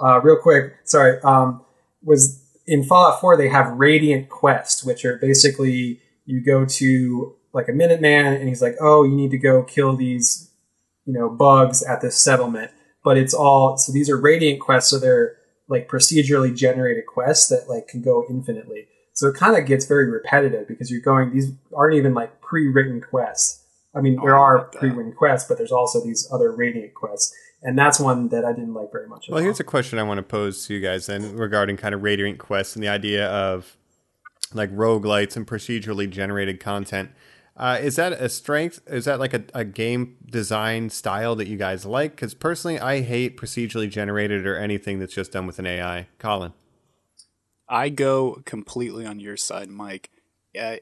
[0.01, 1.65] uh, real quick, sorry, um,
[2.03, 7.69] was in Fallout 4 they have radiant quests, which are basically you go to like
[7.69, 10.51] a Minuteman and he's like, oh, you need to go kill these,
[11.07, 12.71] you know, bugs at this settlement.
[13.05, 15.37] But it's all so these are radiant quests, so they're
[15.69, 18.87] like procedurally generated quests that like can go infinitely.
[19.13, 23.01] So it kind of gets very repetitive because you're going these aren't even like pre-written
[23.01, 23.63] quests.
[23.95, 27.33] I mean, there Oh, I are pre-written quests, but there's also these other radiant quests,
[27.63, 29.29] and that's one that I didn't like very much.
[29.29, 29.45] At Well, all.
[29.45, 32.39] here's a question I want to pose to you guys then regarding kind of Radiant
[32.39, 33.77] quests and the idea of
[34.53, 37.11] like rogue lights and procedurally generated content.
[37.57, 38.81] Uh, is that a strength?
[38.87, 42.13] Is that like a, a game design style that you guys like?
[42.13, 46.09] Because personally, I hate procedurally generated or anything that's just done with an AI.
[46.19, 46.53] Colin.
[47.69, 50.11] I go completely on your side, Mike.
[50.59, 50.77] Uh,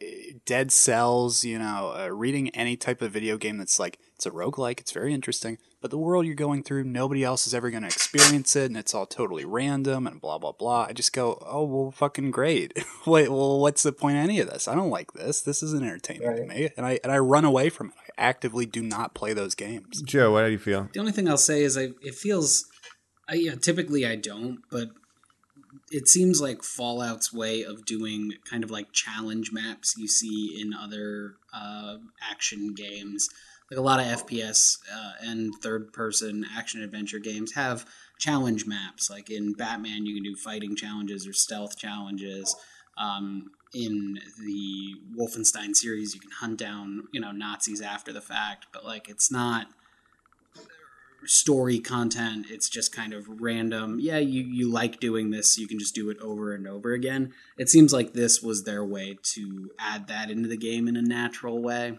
[0.44, 4.30] Dead Cells, you know, uh, reading any type of video game that's like, it's a
[4.30, 7.82] roguelike, it's very interesting, but the world you're going through, nobody else is ever going
[7.82, 10.86] to experience it, and it's all totally random and blah, blah, blah.
[10.88, 12.84] I just go, oh, well, fucking great.
[13.06, 14.68] Wait, well, what's the point of any of this?
[14.68, 15.40] I don't like this.
[15.40, 16.70] This isn't entertaining to me.
[16.76, 17.94] And I, and I run away from it.
[17.98, 20.02] I actively do not play those games.
[20.02, 20.88] Joe, what do you feel?
[20.92, 22.66] The only thing I'll say is I it feels
[23.28, 24.88] I you know, typically I don't, but
[25.92, 30.72] it seems like Fallout's way of doing kind of like challenge maps you see in
[30.72, 31.98] other uh,
[32.30, 33.28] action games.
[33.70, 37.86] Like a lot of FPS uh, and third person action adventure games have
[38.18, 39.10] challenge maps.
[39.10, 42.56] Like in Batman, you can do fighting challenges or stealth challenges.
[42.96, 48.66] Um, in the Wolfenstein series, you can hunt down you know Nazis after the fact,
[48.72, 49.66] but like it's not
[51.26, 52.46] story content.
[52.50, 53.98] It's just kind of random.
[54.00, 56.92] Yeah, you, you like doing this, so you can just do it over and over
[56.92, 57.32] again.
[57.58, 61.02] It seems like this was their way to add that into the game in a
[61.02, 61.98] natural way.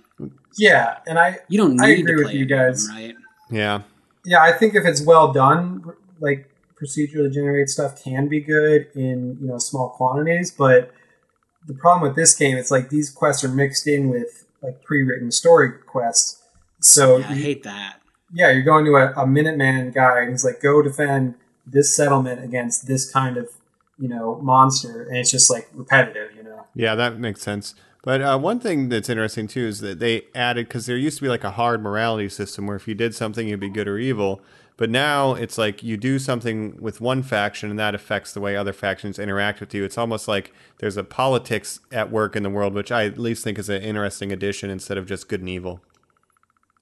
[0.57, 2.71] yeah, and I You don't I need agree to with play you any of them,
[2.71, 2.89] guys.
[2.89, 3.15] right?
[3.51, 3.81] Yeah.
[4.25, 5.83] yeah, I think if it's well done,
[6.19, 6.49] like
[6.81, 10.51] procedurally generated stuff can be good in you know small quantities.
[10.51, 10.91] But
[11.67, 15.31] the problem with this game, it's like these quests are mixed in with like pre-written
[15.31, 16.41] story quests.
[16.81, 17.99] So Yeah, I hate that.
[18.33, 22.43] Yeah, you're going to a, a Minuteman guy, and he's like, "Go defend this settlement
[22.43, 23.49] against this kind of
[23.97, 26.65] you know monster," and it's just like repetitive, you know.
[26.75, 27.75] Yeah, that makes sense.
[28.03, 31.23] But uh, one thing that's interesting too is that they added because there used to
[31.23, 33.97] be like a hard morality system where if you did something, you'd be good or
[33.97, 34.41] evil.
[34.75, 38.57] But now it's like you do something with one faction and that affects the way
[38.57, 39.85] other factions interact with you.
[39.85, 43.43] It's almost like there's a politics at work in the world, which I at least
[43.43, 45.79] think is an interesting addition instead of just good and evil.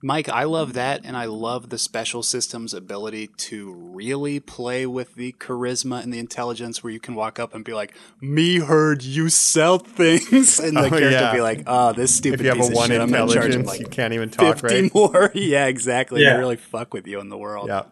[0.03, 5.13] Mike, I love that, and I love the special system's ability to really play with
[5.13, 9.03] the charisma and the intelligence where you can walk up and be like, Me heard
[9.03, 10.59] you sell things.
[10.59, 11.33] And the Oh, character yeah.
[11.33, 13.31] be like, Oh, this stupid If you have piece a of one shit, I'm gonna
[13.31, 14.93] charge intelligence, like you can't even talk 50 right.
[14.93, 15.31] more.
[15.35, 16.23] yeah, exactly.
[16.23, 16.33] Yeah.
[16.33, 17.67] They really fuck with you in the world.
[17.67, 17.83] Yeah.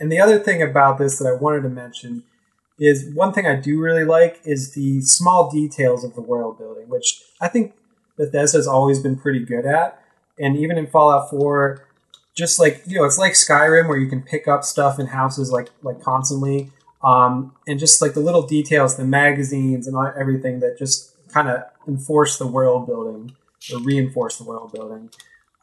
[0.00, 2.24] And the other thing about this that I wanted to mention
[2.78, 6.88] is one thing I do really like is the small details of the world building,
[6.88, 7.74] which I think
[8.16, 10.01] Bethesda's always been pretty good at.
[10.38, 11.86] And even in Fallout 4,
[12.34, 15.50] just like you know, it's like Skyrim where you can pick up stuff in houses
[15.50, 16.70] like like constantly,
[17.04, 21.62] um, and just like the little details, the magazines and everything that just kind of
[21.86, 23.32] enforce the world building
[23.72, 25.10] or reinforce the world building.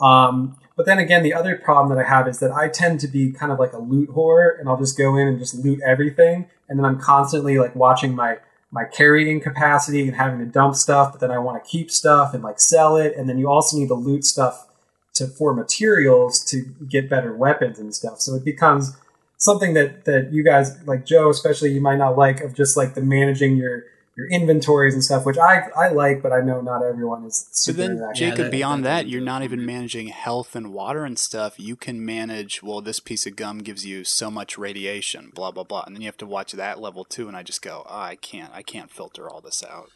[0.01, 3.07] Um, but then again, the other problem that I have is that I tend to
[3.07, 5.81] be kind of like a loot whore, and I'll just go in and just loot
[5.85, 8.37] everything, and then I'm constantly like watching my
[8.71, 12.33] my carrying capacity and having to dump stuff, but then I want to keep stuff
[12.33, 14.67] and like sell it, and then you also need to loot stuff
[15.15, 18.21] to for materials to get better weapons and stuff.
[18.21, 18.95] So it becomes
[19.37, 22.93] something that that you guys like Joe, especially you might not like of just like
[22.93, 23.85] the managing your
[24.19, 27.55] your inventories and stuff, which I I like, but I know not everyone is But
[27.55, 28.15] super then, into that.
[28.15, 31.55] Jacob, that- beyond that- that, you're not even managing health and water and stuff.
[31.57, 35.63] You can manage, well, this piece of gum gives you so much radiation, blah, blah,
[35.63, 35.83] blah.
[35.85, 37.27] And then you have to watch that level too.
[37.27, 39.89] And I just go, oh, I can't, I can't filter all this out.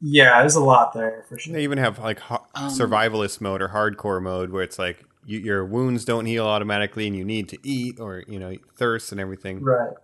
[0.00, 1.54] Yeah, there's a lot there for sure.
[1.54, 5.38] They even have like ho- Um, survivalist mode or hardcore mode where it's like you,
[5.40, 9.20] your wounds don't heal automatically and you need to eat or you know thirst and
[9.20, 9.62] everything.
[9.64, 9.94] Right.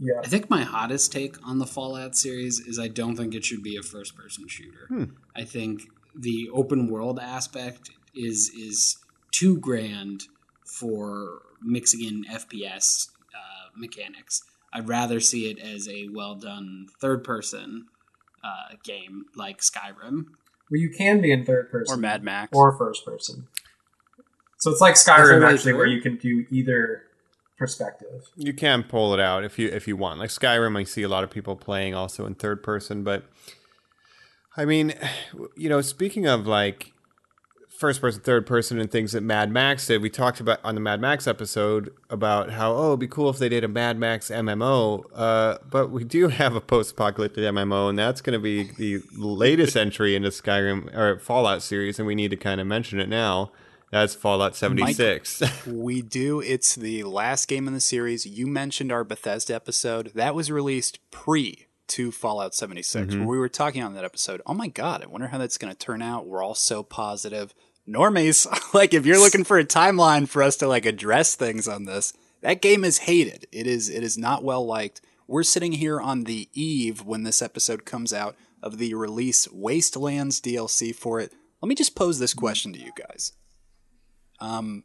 [0.00, 0.20] Yeah.
[0.24, 3.62] I think my hottest take on the Fallout series is I don't think it should
[3.62, 4.86] be a first person shooter.
[4.88, 5.04] Hmm.
[5.36, 5.82] I think
[6.14, 8.98] the open world aspect is is
[9.30, 10.24] too grand
[10.64, 14.42] for mixing in FPS uh, mechanics.
[14.72, 17.86] I'd rather see it as a well done third person
[18.42, 20.24] uh, game like Skyrim.
[20.70, 22.50] Well, you can be in third person Or Mad Max.
[22.52, 23.46] or first person.
[24.58, 27.02] So it's like Skyrim actually, where you can do either
[27.64, 28.28] perspective.
[28.36, 30.18] You can pull it out if you if you want.
[30.20, 33.24] Like Skyrim, I see a lot of people playing also in third person, but
[34.56, 34.92] I mean,
[35.56, 36.92] you know, speaking of like
[37.74, 40.00] first person, third person, and things that Mad Max did.
[40.00, 43.38] We talked about on the Mad Max episode about how oh, it'd be cool if
[43.38, 45.04] they did a Mad Max MMO.
[45.14, 49.76] Uh, but we do have a post-apocalyptic MMO, and that's going to be the latest
[49.76, 53.50] entry into Skyrim or Fallout series, and we need to kind of mention it now.
[53.94, 55.40] That's Fallout 76.
[55.68, 56.40] we do.
[56.40, 58.26] It's the last game in the series.
[58.26, 60.10] You mentioned our Bethesda episode.
[60.16, 64.42] That was released pre to Fallout 76, where we were talking on that episode.
[64.46, 66.26] Oh my god, I wonder how that's going to turn out.
[66.26, 67.54] We're all so positive.
[67.88, 71.84] Normies, like if you're looking for a timeline for us to like address things on
[71.84, 73.46] this, that game is hated.
[73.52, 75.02] It is it is not well liked.
[75.28, 80.40] We're sitting here on the eve when this episode comes out of the release Wastelanders
[80.40, 81.32] DLC for it.
[81.62, 83.34] Let me just pose this question to you guys.
[84.44, 84.84] Um,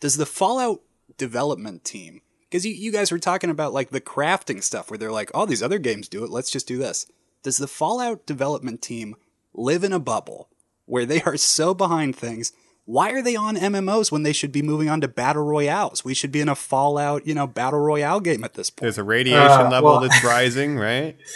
[0.00, 0.80] does the Fallout
[1.18, 5.12] development team, because you, you guys were talking about like the crafting stuff where they're
[5.12, 7.06] like, oh, these other games do it, let's just do this.
[7.42, 9.16] Does the Fallout development team
[9.54, 10.48] live in a bubble
[10.86, 12.52] where they are so behind things?
[12.84, 16.04] Why are they on MMOs when they should be moving on to battle royales?
[16.04, 18.82] We should be in a Fallout, you know, battle royale game at this point.
[18.82, 21.16] There's a radiation Uh, level well- that's rising, right?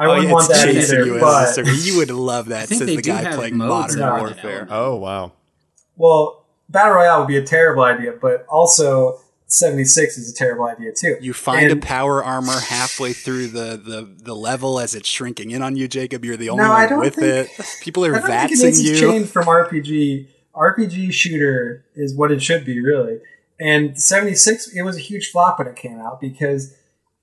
[0.00, 1.06] I wouldn't want that chasing either.
[1.14, 2.68] you, But you would love that.
[2.68, 4.68] think Says the guy playing Modern Warfare.
[4.70, 5.32] Oh wow.
[5.96, 10.92] well, battle royale would be a terrible idea, but also 76 is a terrible idea
[10.92, 11.16] too.
[11.20, 15.50] You find And- a power armor halfway through the, the, the level as it's shrinking
[15.52, 16.24] in on you, Jacob.
[16.24, 17.66] You're the only No, I one don't with think- it.
[17.82, 19.00] People are I don't think it vaxing needs to you.
[19.00, 20.28] change from RPG.
[20.54, 23.20] RPG shooter is what it should be, really.
[23.60, 26.74] And 76, it was a huge flop when it came out because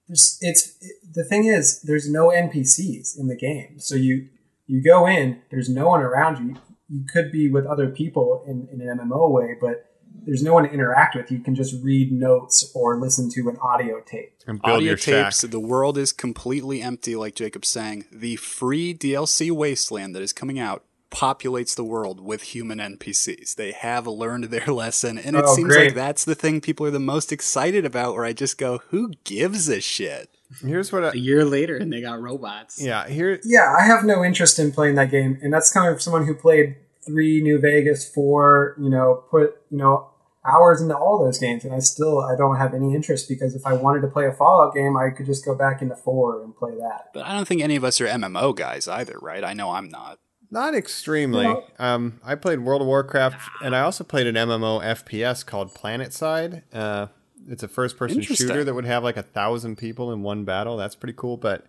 [0.07, 3.79] there's, it's it, the thing is there's no NPCs in the game.
[3.79, 4.27] So you
[4.67, 6.55] you go in, there's no one around you.
[6.89, 9.91] You could be with other people in, in an MMO way, but
[10.25, 11.31] there's no one to interact with.
[11.31, 14.33] You can just read notes or listen to an audio tape.
[14.47, 15.25] And build Audio your shack.
[15.25, 15.41] tapes.
[15.41, 18.05] The world is completely empty, like Jacob's saying.
[18.11, 23.55] The free DLC Wasteland that is coming out populates the world with human NPCs.
[23.55, 25.85] They have learned their lesson, and it Oh, seems great.
[25.87, 28.13] like that's the thing people are the most excited about.
[28.15, 30.29] Where I just go, "Who gives a shit?"
[30.61, 32.81] Here's what I, A year later, and they got robots.
[32.81, 36.01] yeah, here Yeah, I have no interest in playing that game, and that's kind of
[36.01, 36.75] someone who played
[37.05, 40.09] three New Vegas, four, you know, put you know
[40.47, 43.65] hours into all those games, and I still I don't have any interest because if
[43.65, 46.55] I wanted to play a Fallout game, I could just go back into four and
[46.55, 47.09] play that.
[47.13, 49.43] But I don't think any of us are MMO guys either, right?
[49.43, 50.19] I know I'm not.
[50.51, 51.45] Not extremely.
[51.45, 55.73] Well- um, I played World of Warcraft, and I also played an MMO FPS called
[55.73, 56.61] PlanetSide.
[56.73, 57.07] Uh,
[57.47, 60.77] it's a first-person shooter that would have like a thousand people in one battle.
[60.77, 61.37] That's pretty cool.
[61.37, 61.65] But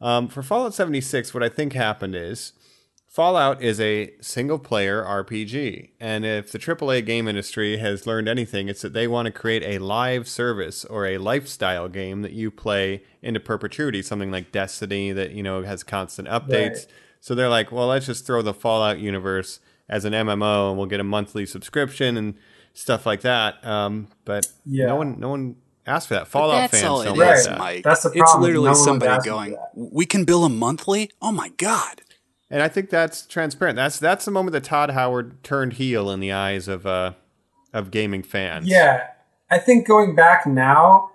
[0.00, 2.52] um, for Fallout 76, what I think happened is
[3.08, 8.82] Fallout is a single-player RPG, and if the AAA game industry has learned anything, it's
[8.82, 13.02] that they want to create a live service or a lifestyle game that you play
[13.22, 14.02] into perpetuity.
[14.02, 16.74] Something like Destiny that you know has constant updates.
[16.74, 16.86] Right.
[17.20, 20.86] So they're like, well, let's just throw the Fallout universe as an MMO, and we'll
[20.86, 22.34] get a monthly subscription and
[22.76, 23.64] stuff like that.
[23.66, 24.86] Um, but Yeah.
[24.86, 25.56] no one, no one
[25.86, 26.28] asked for that.
[26.28, 27.44] Fallout That's fans all it don't is, like Right.
[27.44, 27.58] that.
[27.58, 27.82] Mike.
[27.84, 28.22] That's the problem.
[28.40, 32.02] It's literally No somebody going, "We can bill a monthly." Oh my god!
[32.50, 33.76] And I think that's transparent.
[33.76, 37.12] That's that's the moment that Todd Howard turned heel in the eyes of uh,
[37.72, 38.66] of gaming fans.
[38.68, 39.04] Yeah,
[39.50, 41.10] I think going back now,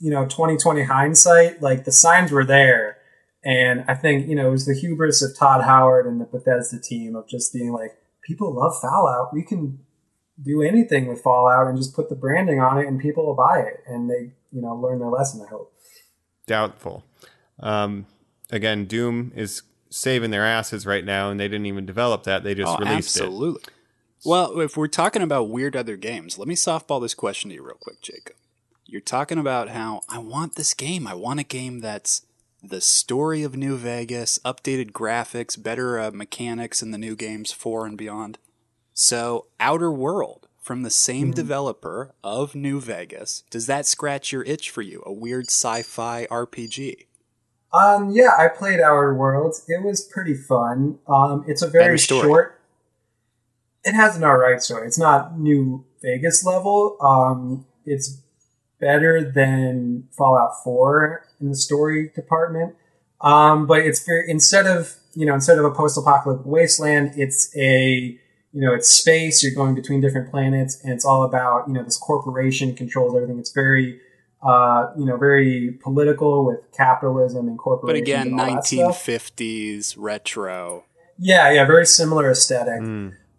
[0.00, 2.98] you know, 2020 hindsight, like the signs were there.
[3.46, 6.80] And I think, you know, it was the hubris of Todd Howard and the Bethesda
[6.80, 7.94] team of just being like,
[8.26, 9.34] people love Fallout.
[9.34, 9.80] We can
[10.42, 13.60] do anything with Fallout and just put the branding on it and people will buy
[13.60, 13.82] it.
[13.86, 15.72] And they, you know, learn their lesson, I hope.
[16.46, 17.04] doubtful.
[17.60, 18.06] Um,
[18.50, 22.42] again, Doom is saving their asses right now, and they didn't even develop that.
[22.42, 23.22] They just Oh, released it.
[23.22, 23.62] absolutely.
[24.24, 27.62] Well, if we're talking about weird other games, let me softball this question to you
[27.62, 28.34] real quick, Jacob.
[28.86, 31.06] You're talking about how I want this game.
[31.06, 32.22] I want a game that's
[32.62, 37.86] the story of New Vegas, updated graphics, better uh, mechanics in the new games, 4
[37.86, 38.38] and beyond.
[38.96, 44.70] So, Outer World, from the same developer of New Vegas, does that scratch your itch
[44.70, 45.02] for you?
[45.04, 47.06] A weird sci fi RPG?
[47.72, 49.64] Um, yeah, I played Outer Worlds.
[49.66, 51.00] It was pretty fun.
[51.08, 52.60] Um, it's a very short.
[53.84, 54.86] It has an alright story.
[54.86, 56.96] It's not New Vegas level.
[57.00, 58.20] Um, it's
[58.80, 62.76] better than Fallout Four in the story department.
[63.20, 68.20] Um, but it's very instead of you know instead of a post-apocalyptic wasteland, it's a
[68.54, 69.42] you know it's space.
[69.42, 73.38] You're going between different planets, and it's all about you know this corporation controls everything.
[73.38, 74.00] It's very
[74.44, 77.86] uh, you know, very political with capitalism and corporate.
[77.86, 79.06] But again, and all that stuff.
[79.06, 80.84] 1950s retro.
[81.18, 82.82] Yeah, yeah, very similar aesthetic.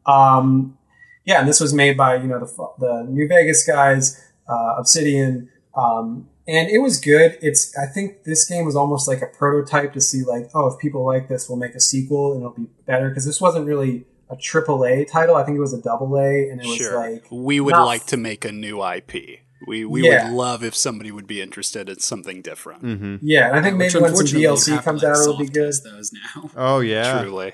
[0.08, 0.78] Um,
[1.26, 5.50] yeah, and this was made by you know the the New Vegas guys, uh, Obsidian,
[5.76, 7.38] um, and it was good.
[7.42, 10.80] It's I think this game was almost like a prototype to see like oh if
[10.80, 14.06] people like this, we'll make a sequel and it'll be better because this wasn't really
[14.30, 15.36] a triple A title.
[15.36, 16.98] I think it was a double A, and it was Sure.
[17.00, 19.42] like we would not- like to make a new IP.
[19.68, 20.30] We we Yeah.
[20.30, 22.84] would love if somebody would be interested in something different.
[22.84, 23.16] Mm-hmm.
[23.22, 25.54] Yeah, and I think Which maybe when some DLC comes like, out, it'll be soft
[25.54, 25.74] good.
[25.84, 26.50] those now.
[26.56, 27.22] Oh yeah.
[27.22, 27.54] Truly.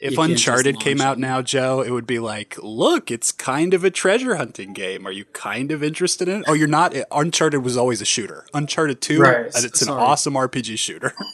[0.00, 3.84] If You Uncharted came out now, Joe, it would be like, look, it's kind of
[3.84, 5.06] a treasure hunting game.
[5.06, 6.44] Are you kind of interested in it?
[6.46, 6.94] Oh, you're not.
[7.10, 8.44] Uncharted was always a shooter.
[8.52, 9.36] Uncharted 2, Right.
[9.54, 10.02] and it's an Sorry.
[10.02, 11.14] awesome RPG shooter.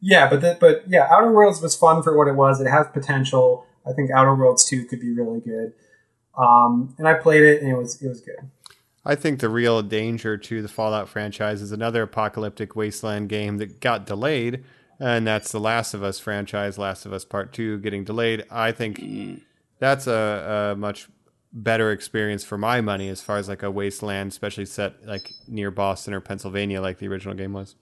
[0.00, 2.60] Yeah, but the, but yeah, Outer Worlds was fun for what it was.
[2.60, 3.65] It has potential.
[3.88, 5.72] I think Outer Worlds two could be really good.
[6.36, 8.50] Um, and I played it, and it was it was good.
[9.04, 13.80] I think the real danger to the Fallout franchise is another apocalyptic wasteland game that
[13.80, 14.64] got delayed,
[14.98, 18.44] and that's the Last of Us franchise, Last of Us Part 2 getting delayed.
[18.50, 19.00] I think
[19.78, 21.08] that's a, a much
[21.52, 25.70] better experience for my money as far as like a wasteland, especially set like near
[25.70, 27.76] Boston or Pennsylvania, like the original game was.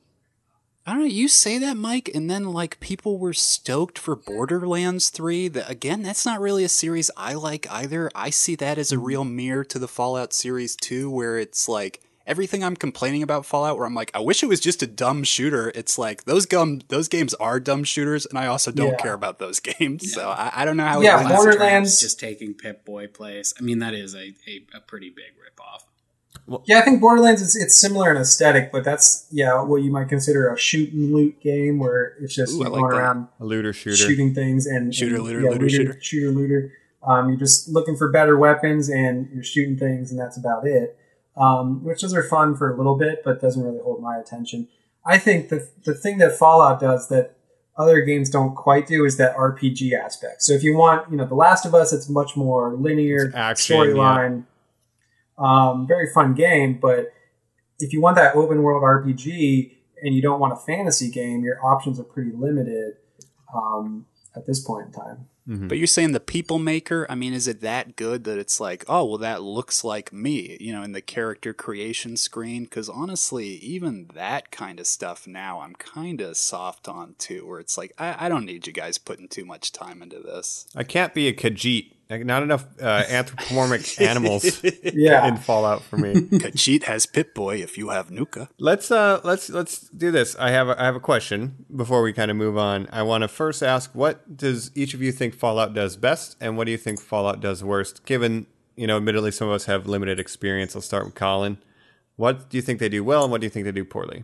[0.86, 1.06] I don't know.
[1.06, 5.48] You say that, Mike, and then like people were stoked for Borderlands Three.
[5.48, 8.10] That again, that's not really a series I like either.
[8.14, 9.04] I see that as a mm-hmm.
[9.04, 13.78] real mirror to the Fallout series too, where it's like everything I'm complaining about Fallout,
[13.78, 15.72] where I'm like, I wish it was just a dumb shooter.
[15.74, 18.96] It's like those gum those games are dumb shooters, and I also don't Yeah.
[18.96, 20.12] care about those games.
[20.12, 21.00] So I, I don't know how.
[21.00, 23.54] Yeah, Borderlands- just taking Pip Boy place.
[23.58, 25.84] I mean, that is a, a, a pretty big ripoff.
[26.66, 30.08] Yeah, I think Borderlands is it's similar in aesthetic, but that's yeah what you might
[30.08, 33.44] consider a shoot and loot game where it's just Ooh, I like going around A
[33.44, 33.96] looter shooter.
[33.96, 35.98] shooting things and Shooter, and, looter, yeah, looter, shooter.
[36.00, 36.72] shooter looter.
[37.02, 40.98] Um, you're just looking for better weapons and you're shooting things, and that's about it.
[41.36, 44.68] Um, which those are fun for a little bit, but doesn't really hold my attention.
[45.04, 47.36] I think the the thing that Fallout does that
[47.76, 50.42] other games don't quite do is that RPG aspect.
[50.42, 54.44] So if you want, you know, The Last of Us, it's much more linear storyline,
[55.38, 56.78] um, very fun game.
[56.80, 57.12] But
[57.78, 59.72] if you want that open world RPG
[60.02, 62.94] and you don't want a fantasy game, your options are pretty limited
[63.54, 64.06] um,
[64.36, 65.26] at this point in time.
[65.68, 68.82] But you're saying the people maker, I mean, is it that good that it's like,
[68.88, 72.64] oh, well, that looks like me, you know, in the character creation screen?
[72.64, 77.60] Because honestly, even that kind of stuff now, I'm kind of soft on too, where
[77.60, 80.66] it's like, I, I don't need you guys putting too much time into this.
[80.74, 81.92] I can't be a Khajiit.
[82.14, 85.26] Like, not enough uh, anthropomorphic animals Yeah.
[85.26, 86.14] in Fallout for me.
[86.14, 88.48] Khajiit has Pip Boy if you have Nuka.
[88.58, 90.36] Let's uh let's let's do this.
[90.36, 92.86] I have a, I have a question before we kind of move on.
[92.92, 96.56] I want to first ask what does each of you think Fallout does best and
[96.56, 98.04] what do you think Fallout does worst?
[98.06, 98.46] Given,
[98.76, 100.76] you know, admittedly some of us have limited experience.
[100.76, 101.58] I'll start with Colin.
[102.16, 104.22] What do you think they do well and what do you think they do poorly?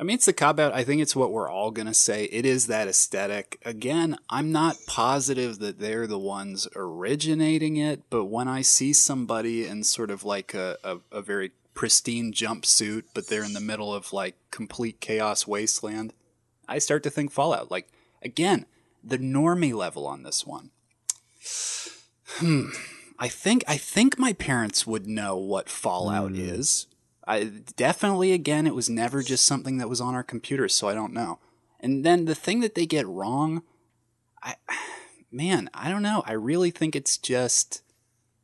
[0.00, 0.72] I mean, it's a cop out.
[0.72, 2.24] I think it's what we're all going to say.
[2.32, 3.60] It is that aesthetic.
[3.66, 9.66] Again, I'm not positive that they're the ones originating it, but when I see somebody
[9.66, 13.92] in sort of like a, a, a very pristine jumpsuit, but they're in the middle
[13.92, 16.14] of like complete chaos wasteland,
[16.66, 17.70] I start to think Fallout.
[17.70, 17.88] Like,
[18.22, 18.64] again,
[19.04, 20.70] the normie level on this one.
[22.36, 22.70] Hmm.
[23.18, 26.86] I think I think my parents would know what Fallout is.
[27.30, 27.44] I
[27.76, 31.12] definitely again it was never just something that was on our computers, so I don't
[31.12, 31.38] know.
[31.78, 33.62] And then the thing that they get wrong,
[34.42, 34.56] I
[35.30, 36.24] man, I don't know.
[36.26, 37.82] I really think it's just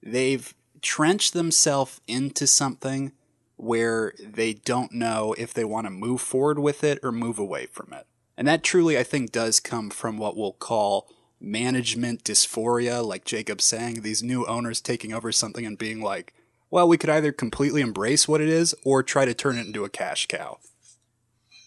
[0.00, 3.10] they've trenched themselves into something
[3.56, 7.66] where they don't know if they want to move forward with it or move away
[7.66, 8.06] from it.
[8.36, 11.08] And that truly I think does come from what we'll call
[11.40, 16.34] management dysphoria, like Jacob's saying, these new owners taking over something and being like,
[16.70, 19.84] well, we could either completely embrace what it is or try to turn it into
[19.84, 20.58] a cash cow.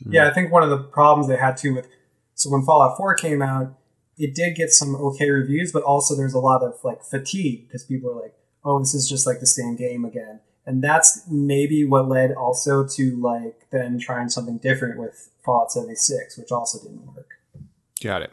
[0.06, 1.88] Yeah, I think one of the problems they had too with
[2.36, 3.78] so when Fallout 4 came out,
[4.18, 7.84] it did get some okay reviews, but also there's a lot of like fatigue because
[7.84, 8.34] people are like,
[8.64, 12.86] "Oh, this is just like the same game again," and that's maybe what led also
[12.86, 17.30] to like then trying something different with Fallout 76, which also didn't work.
[18.02, 18.32] Got it.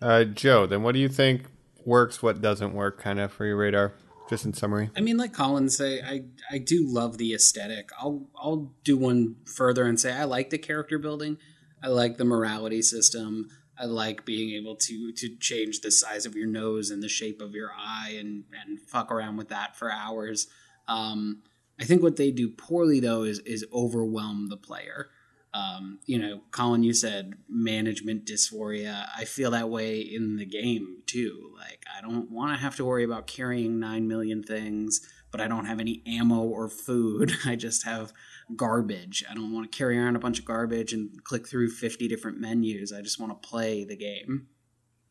[0.00, 1.42] Uh, Joe, then what do you think
[1.84, 3.94] works, what doesn't work kind of for your radar?
[4.28, 4.90] Just in summary.
[4.96, 7.90] I mean, like Colin say, I I do love the aesthetic.
[7.98, 11.38] I'll I'll do one further and say I like the character building.
[11.82, 13.48] I like the morality system.
[13.78, 17.40] I like being able to to change the size of your nose and the shape
[17.40, 20.48] of your eye and and fuck around with that for hours.
[20.88, 21.42] Um,
[21.80, 25.08] I think what they do poorly though is is overwhelm the player.
[25.54, 29.08] Um, you know, Colin, you said management dysphoria.
[29.16, 31.52] I feel that way in the game too.
[31.56, 35.00] Like, I don't want to have to worry about carrying 9 million things,
[35.32, 37.32] but I don't have any ammo or food.
[37.44, 38.12] I just have
[38.54, 39.24] garbage.
[39.28, 42.38] I don't want to carry around a bunch of garbage and click through 50 different
[42.38, 42.92] menus.
[42.92, 44.46] I just want to play the game.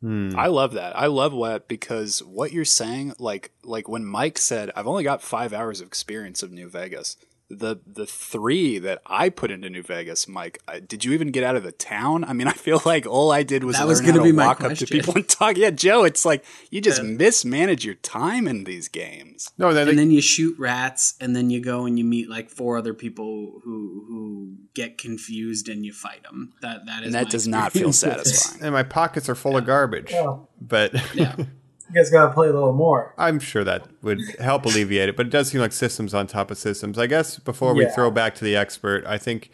[0.02, 0.30] Hmm.
[0.38, 0.98] I love that.
[0.98, 5.24] I love what because what you're saying, like like when Mike said, I've only got
[5.24, 7.18] five hours of experience of New Vegas.
[7.50, 11.43] The the three that I put into New Vegas, Mike, uh, did you even get
[11.43, 12.24] out of the town?
[12.26, 14.24] I mean, I feel like all I did was That learn was how gonna to
[14.24, 15.56] be my walk up to people and talk.
[15.58, 19.50] Yeah, Joe, it's like you just mismanage your time in these games.
[19.58, 22.50] No, then and then you shoot rats, and then you go and you meet like
[22.50, 26.54] four other people who who get confused, and you fight them.
[26.62, 28.64] That that is And that my does not feel experience satisfying.
[28.66, 30.12] and my pockets are full of garbage.
[30.12, 31.36] Well, But Yeah,
[31.90, 33.14] you guys got to play a little more.
[33.18, 35.16] I'm sure that would help alleviate it.
[35.18, 36.98] But it does seem like systems on top of systems.
[36.98, 37.92] I guess before we Yeah.
[37.96, 39.50] throw back to the expert, I think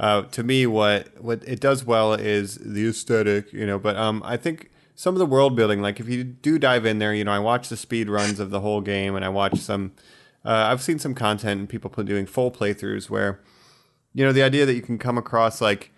[0.00, 3.78] uh, to me what what it does well is the aesthetic, you know.
[3.78, 6.98] But um, I think some of the world building, like if you do dive in
[6.98, 9.58] there, you know, I watch the speed runs of the whole game, and I watch
[9.58, 9.92] some.
[10.44, 13.40] Uh, I've seen some content and people doing full playthroughs where,
[14.14, 15.90] you know, the idea that you can come across like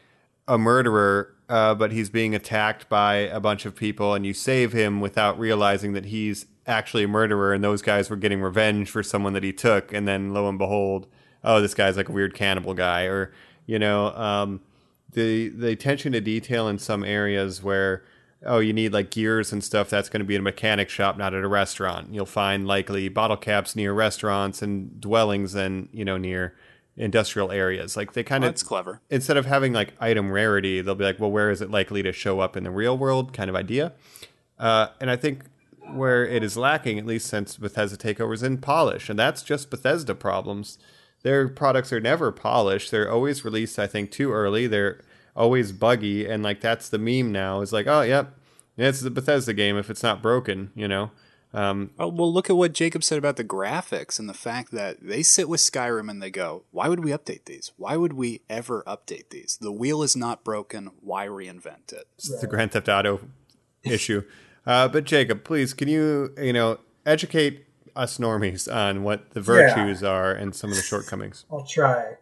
[0.48, 4.72] a murderer, uh, but he's being attacked by a bunch of people, and you save
[4.72, 9.02] him without realizing that he's actually a murderer, and those guys were getting revenge for
[9.02, 11.08] someone that he took, and then lo and behold,
[11.42, 13.32] oh, this guy's like a weird cannibal guy, or
[13.66, 14.60] you know, um,
[15.12, 18.04] the the attention to detail in some areas where.
[18.42, 19.90] Oh, you need like gears and stuff.
[19.90, 22.14] That's going to be in a mechanic shop, not at a restaurant.
[22.14, 26.54] You'll find likely bottle caps near restaurants and dwellings, and you know near
[27.00, 27.96] industrial areas.
[27.96, 29.00] Like they kind of That's clever.
[29.08, 32.12] instead of having like item rarity, they'll be like, well, where is it likely to
[32.12, 33.92] show up in the real world kind of idea.
[34.58, 35.44] Uh, and I think
[35.94, 39.08] where it is lacking, at least since Bethesda takeover, is in polish.
[39.08, 40.78] And that's just Bethesda problems.
[41.22, 42.90] Their products are never polished.
[42.90, 44.66] They're always released, I think, too early.
[44.66, 45.00] They're
[45.34, 46.26] always buggy.
[46.26, 48.36] And like that's the meme now is like, oh, yep,
[48.76, 51.10] it's the Bethesda game if it's not broken, you know?
[51.52, 54.98] Um, Oh, well, look at what Jacob said about the graphics and the fact that
[55.00, 57.72] they sit with Skyrim and they go, why would we update these?
[57.76, 59.58] Why would we ever update these?
[59.60, 60.90] The wheel is not broken.
[61.00, 62.06] Why reinvent it?
[62.16, 63.20] It's the Grand Theft Auto
[63.82, 64.22] issue.
[64.66, 70.02] Uh, but Jacob, please, can you you know educate us normies on what the virtues
[70.02, 71.44] are and some of the shortcomings?
[71.50, 72.14] I'll try.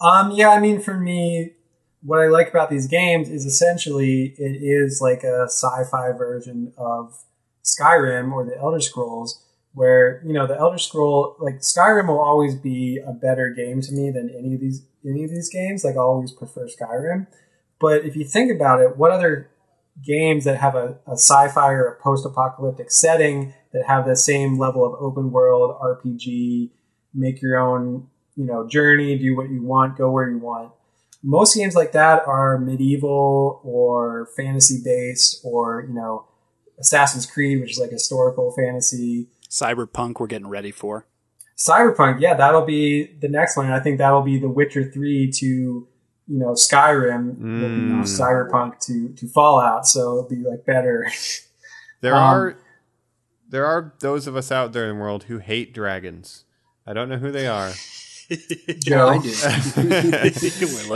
[0.00, 1.54] Um, yeah, I mean, for me,
[2.02, 7.16] what I like about these games is essentially it is like a sci-fi version of
[7.64, 12.54] Skyrim or the Elder Scrolls, where you know the Elder Scroll, like Skyrim, will always
[12.54, 15.84] be a better game to me than any of these any of these games.
[15.84, 17.26] Like I always prefer Skyrim.
[17.80, 19.50] But if you think about it, what other
[20.04, 24.84] games that have a, a sci-fi or a post-apocalyptic setting that have the same level
[24.84, 26.70] of open world RPG,
[27.14, 30.72] make your own, you know, journey, do what you want, go where you want.
[31.22, 36.26] Most games like that are medieval or fantasy based or, you know,
[36.80, 39.28] Assassin's Creed, which is like historical fantasy.
[39.48, 41.06] Cyberpunk, we're getting ready for.
[41.56, 43.66] Cyberpunk, yeah, that'll be the next one.
[43.66, 45.88] And I think that'll be The Witcher 3 to, you
[46.28, 48.02] know, Skyrim, will be Mm.
[48.04, 49.86] Cyberpunk to, to Fallout.
[49.86, 51.06] So it'll be like better.
[52.02, 52.56] There Um, are
[53.50, 56.44] there are those of us out there in the world who hate dragons.
[56.86, 57.72] I don't know who they are.
[58.84, 59.08] Joe.
[59.08, 59.30] I do.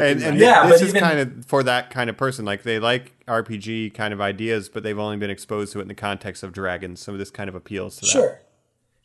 [0.00, 2.44] And and Yeah, this is even- kind of for that kind of person.
[2.44, 5.88] Like they like RPG kind of ideas, but they've only been exposed to it in
[5.88, 7.00] the context of dragons.
[7.00, 8.06] So this kind of appeals to that.
[8.12, 8.40] Sure.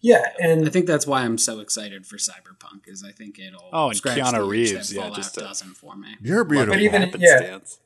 [0.02, 2.88] Yeah, and I think that's why I'm so excited for Cyberpunk.
[2.88, 6.16] Is I think it'll Oh, and scratch Keanu Reeves, yeah, just to- doesn't for me.
[6.22, 6.74] You're beautiful.
[6.76, 7.80] But even- happenstance.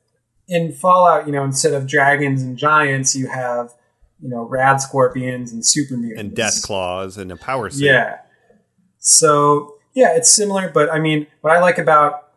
[0.48, 3.72] in Fallout, you know, instead of dragons and giants, you have,
[4.22, 6.20] you know, rad scorpions and super mutants.
[6.22, 7.86] and death claws and a power Suit.
[7.86, 8.18] Yeah.
[9.00, 12.30] So yeah, it's similar, but I mean, what I like about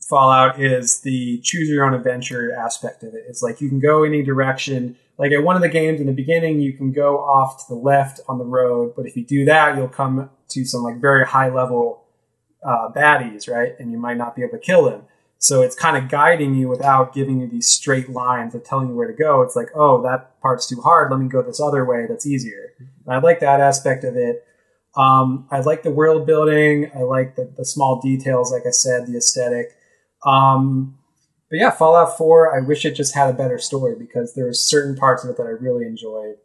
[0.00, 3.24] Fallout is the choose your own adventure aspect of it.
[3.28, 4.96] It's like you can go any direction.
[5.18, 7.78] Like at one of the games in the beginning, you can go off to the
[7.78, 11.24] left on the road, but if you do that, you'll come to some like very
[11.24, 12.04] high level
[12.62, 13.78] uh, baddies, right?
[13.78, 15.02] And you might not be able to kill them.
[15.38, 18.94] So it's kind of guiding you without giving you these straight lines of telling you
[18.94, 19.40] where to go.
[19.40, 21.10] It's like, oh, that part's too hard.
[21.10, 22.06] Let me go this other way.
[22.06, 22.74] That's easier.
[22.78, 24.44] And I like that aspect of it.
[24.96, 26.90] Um, I like the world building.
[26.94, 29.68] I like the, the small details, like I said, the aesthetic.
[30.26, 30.98] Um,
[31.48, 34.54] but yeah, Fallout 4, I wish it just had a better story because there are
[34.54, 36.36] certain parts of it that I really enjoyed.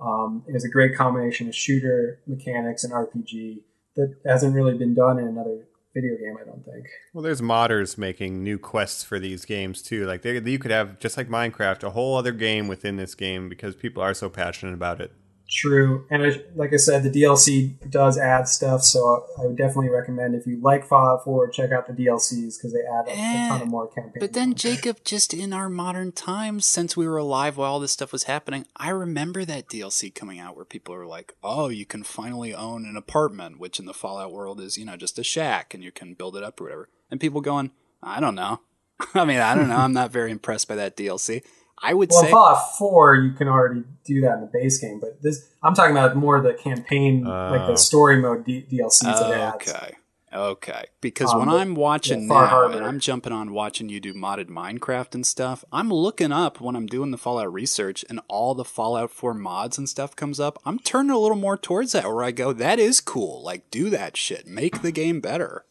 [0.00, 3.62] Um, it was a great combination of shooter mechanics and RPG
[3.96, 6.86] that hasn't really been done in another video game, I don't think.
[7.14, 10.06] Well, there's modders making new quests for these games too.
[10.06, 13.48] Like they, you could have just like Minecraft, a whole other game within this game
[13.48, 15.12] because people are so passionate about it.
[15.48, 19.90] True, and I, like I said, the DLC does add stuff, so I would definitely
[19.90, 23.48] recommend if you like Fallout 4, check out the DLCs because they add a, a
[23.48, 24.14] ton of eh, more campaign.
[24.18, 24.54] But then.
[24.54, 28.24] Jacob, just in our modern times, since we were alive while all this stuff was
[28.24, 32.54] happening, I remember that DLC coming out where people were like, oh, you can finally
[32.54, 35.84] own an apartment, which in the Fallout world is, you know, just a shack and
[35.84, 36.88] you can build it up or whatever.
[37.10, 37.70] And people going,
[38.02, 38.60] I don't know.
[39.14, 39.76] I mean, I don't know.
[39.76, 41.42] I'm not very impressed by that DLC.
[41.82, 42.30] I would well, in say.
[42.32, 45.92] Fallout 4, you can already do that in the base game, but this I'm talking
[45.96, 47.66] about more the campaign, like Oh.
[47.68, 49.72] the story mode D- DLCs that it adds.
[49.74, 49.96] Okay.
[50.34, 52.76] Okay, because Um, when I'm watching yeah, now harder.
[52.78, 56.76] and I'm jumping on watching you do modded Minecraft and stuff, I'm looking up when
[56.76, 60.58] I'm doing the Fallout research and all the Fallout 4 mods and stuff comes up.
[60.66, 63.42] I'm turning a little more towards that where I go, that is cool.
[63.42, 64.46] Like, do that shit.
[64.46, 65.64] Make the game better.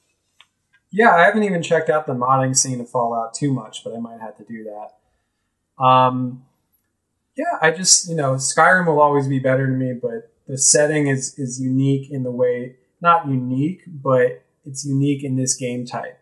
[0.89, 3.99] Yeah, I haven't even checked out the modding scene of Fallout too much, but I
[3.99, 4.91] might have to do that.
[5.79, 6.45] Um,
[7.35, 11.07] yeah, I just you know Skyrim will always be better to me, but the setting
[11.07, 16.19] is is unique in the way not unique, but it's unique in this game type.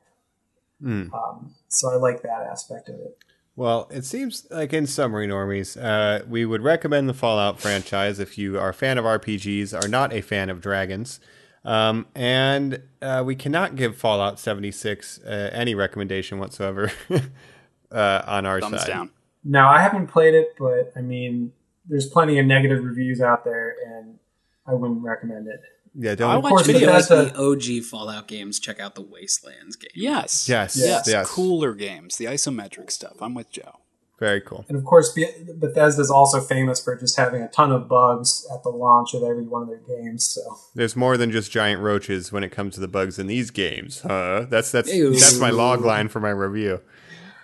[0.81, 1.13] Hmm.
[1.13, 3.17] Um, so I like that aspect of it.
[3.55, 8.37] Well, it seems like in summary, normies, uh, we would recommend the Fallout franchise if
[8.37, 11.19] you are a fan of RPGs, are not a fan of dragons,
[11.63, 16.91] um, and uh, we cannot give Fallout 76 uh, any recommendation whatsoever
[17.91, 18.87] uh, on our Thumbs side.
[18.87, 19.11] down.
[19.43, 21.51] No, I haven't played it, but I mean,
[21.87, 24.17] there's plenty of negative reviews out there, and
[24.65, 25.61] I wouldn't recommend it.
[25.95, 26.41] Yeah, don't.
[26.41, 26.87] watch course, If videos.
[26.87, 29.91] like Bethesda- the OG Fallout games, check out the Wastelands game.
[29.93, 30.47] Yes.
[30.49, 31.07] Yes, Yes.
[31.07, 31.29] yes.
[31.29, 33.17] Cooler games, the isometric stuff.
[33.21, 33.79] I'm with Joe.
[34.19, 34.63] Very cool.
[34.69, 38.63] And of course, Be- Bethesda's also famous for just having a ton of bugs at
[38.63, 40.23] the launch of every one of their games.
[40.23, 40.41] So
[40.73, 43.99] There's more than just giant roaches when it comes to the bugs in these games,
[44.01, 44.45] huh?
[44.49, 45.11] That's that's Ew.
[45.11, 46.79] that's my log line for my review.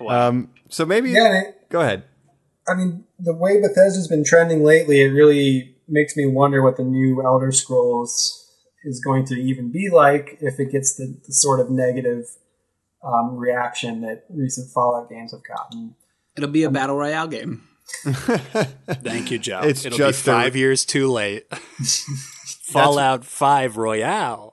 [0.07, 2.03] Um, so maybe yeah, and it, go ahead.
[2.67, 6.83] I mean, the way Bethesda's been trending lately, it really makes me wonder what the
[6.83, 8.35] new Elder Scrolls
[8.83, 12.25] is going to even be like if it gets the, the sort of negative
[13.03, 15.95] um, reaction that recent Fallout games have gotten.
[16.37, 17.63] It'll be a battle royale game.
[18.03, 19.61] Thank you, Joe.
[19.63, 21.51] It's It'll just a- be five years too late.
[22.61, 24.48] Fallout 5 Royale.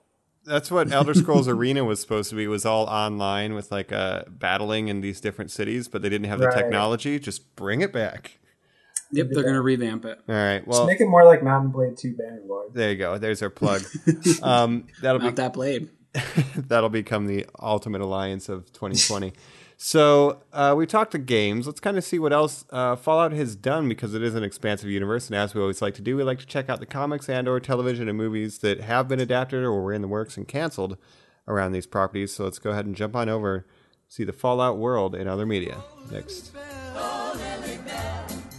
[0.47, 2.45] That's what Elder Scrolls Arena was supposed to be.
[2.45, 6.27] It was all online with like uh, battling in these different cities, but they didn't
[6.27, 6.55] have the Right.
[6.57, 7.19] technology.
[7.19, 8.39] Just bring it back.
[9.11, 10.19] Yep, they're going to revamp it.
[10.27, 10.57] All right.
[10.59, 12.73] Just Well, make it more like Mount & Blade 2 Bannerlord.
[12.73, 13.17] there you go.
[13.17, 13.81] There's our plug.
[14.43, 15.89] um, that'll be Mount that blade.
[16.57, 19.33] that'll become the ultimate alliance of 2020.
[19.77, 21.67] So uh, we talked to games.
[21.67, 24.89] Let's kind of see what else uh, Fallout has done because it is an expansive
[24.89, 27.29] universe, and as we always like to do, we like to check out the comics
[27.29, 30.97] and/or television and movies that have been adapted or were in the works and canceled
[31.47, 32.33] around these properties.
[32.33, 33.65] So let's go ahead and jump on over,
[34.07, 35.77] see the Fallout world in other media
[36.11, 36.51] next.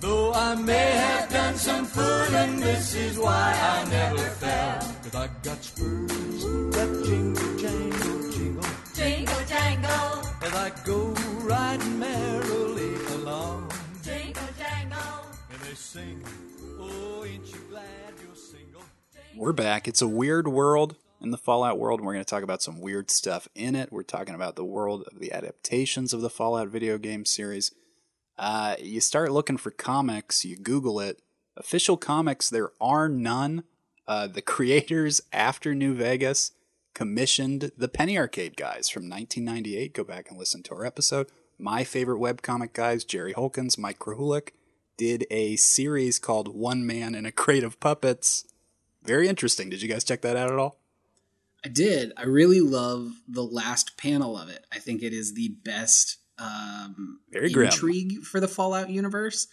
[0.01, 4.79] Though I may have done some fooling, this is why I never fell.
[5.03, 8.65] Cause I got spurs that jingle, jangle, jingle.
[8.95, 11.09] Jingle jangle, As I go
[11.43, 13.71] riding merrily along.
[14.03, 15.27] jingle jangle.
[15.53, 16.25] And they sing,
[16.81, 17.85] oh, ain't you glad
[18.25, 18.83] you're single?
[19.37, 19.87] We're back.
[19.87, 22.81] It's a weird world in the Fallout world, and we're going to talk about some
[22.81, 23.93] weird stuff in it.
[23.93, 27.71] We're talking about the world of the adaptations of the Fallout video game series.
[28.39, 31.21] Uh, you start looking for comics, you Google it.
[31.59, 33.65] Official comics, there are none.
[34.07, 36.53] Uh, the creators after New Vegas
[36.99, 39.95] commissioned the Penny Arcade guys from 1998.
[39.95, 41.29] Go back and listen to our episode.
[41.57, 44.49] My favorite webcomic guys, Jerry Holkins, Mike Krahulik,
[44.97, 48.47] did a series called One Man in a Crate of Puppets.
[49.05, 49.71] Very interesting.
[49.71, 50.81] Did you guys check that out at all?
[51.65, 52.13] I did.
[52.17, 54.67] I really love the last panel of it.
[54.73, 57.67] I think it is the best um, Very grim.
[57.67, 59.47] intrigue for the Fallout universe.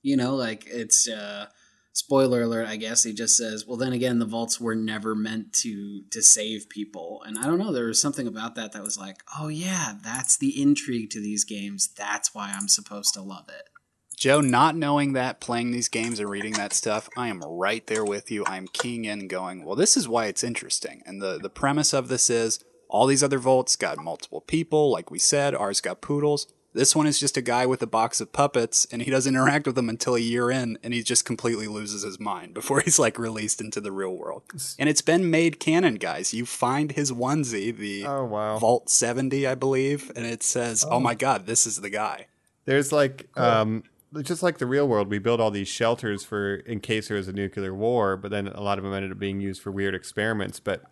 [0.00, 1.48] You know, like it's uh,
[1.96, 2.68] spoiler alert.
[2.68, 6.22] I guess he just says, "Well, then again, the vaults were never meant to to
[6.22, 7.72] save people." And I don't know.
[7.72, 11.44] There was something about that that was like, "Oh yeah, that's the intrigue to these
[11.44, 11.88] games.
[11.88, 13.70] That's why I'm supposed to love it."
[14.14, 18.04] Joe, not knowing that, playing these games and reading that stuff, I am right there
[18.04, 18.44] with you.
[18.46, 21.02] I'm keying in, going, well, this is why it's interesting.
[21.04, 25.10] And the, the premise of this is all these other vaults got multiple people, like
[25.10, 26.46] we said, ours got poodles.
[26.76, 29.66] This one is just a guy with a box of puppets, and he doesn't interact
[29.66, 32.98] with them until a year in, and he just completely loses his mind before he's
[32.98, 34.42] like released into the real world.
[34.78, 36.34] And it's been made canon, guys.
[36.34, 38.58] You find his onesie, the Oh wow.
[38.58, 42.26] Vault 70, I believe, and it says, oh my god, this is the guy.
[42.66, 43.84] There's like um
[44.22, 47.26] just like the real world, we build all these shelters for in case there is
[47.26, 49.94] a nuclear war, but then a lot of them ended up being used for weird
[49.94, 50.60] experiments.
[50.60, 50.82] But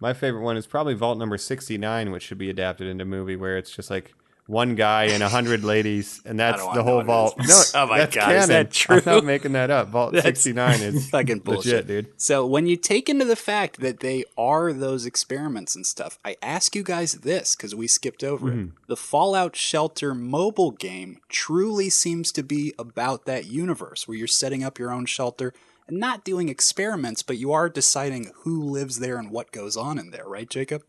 [0.00, 3.06] my favorite one is probably Vault number sixty nine, which should be adapted into a
[3.06, 4.14] movie where it's just like
[4.46, 7.36] one guy and a hundred ladies, and that's the whole vault.
[7.38, 7.62] No.
[7.76, 8.48] Oh my that's God, is canon.
[8.50, 8.96] that true?
[8.98, 9.88] I'm not making that up.
[9.88, 12.20] Vault That's sixty nine is fucking bullshit, legit, dude.
[12.20, 16.36] So when you take into the fact that they are those experiments and stuff, I
[16.42, 18.54] ask you guys this because we skipped over it.
[18.54, 18.76] Mm-hmm.
[18.86, 24.62] The Fallout Shelter mobile game truly seems to be about that universe where you're setting
[24.62, 25.52] up your own shelter
[25.88, 29.98] and not doing experiments, but you are deciding who lives there and what goes on
[29.98, 30.82] in there, right, Jacob?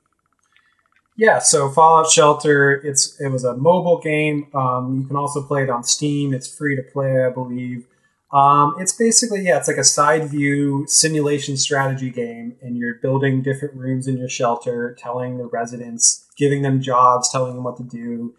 [1.17, 4.47] Yeah, so Fallout Shelter, it's it was a mobile game.
[4.53, 6.33] Um, you can also play it on Steam.
[6.33, 7.87] It's free to play, I believe.
[8.33, 13.41] Um, it's basically yeah, it's like a side view simulation strategy game, and you're building
[13.41, 17.83] different rooms in your shelter, telling the residents, giving them jobs, telling them what to
[17.83, 18.35] do,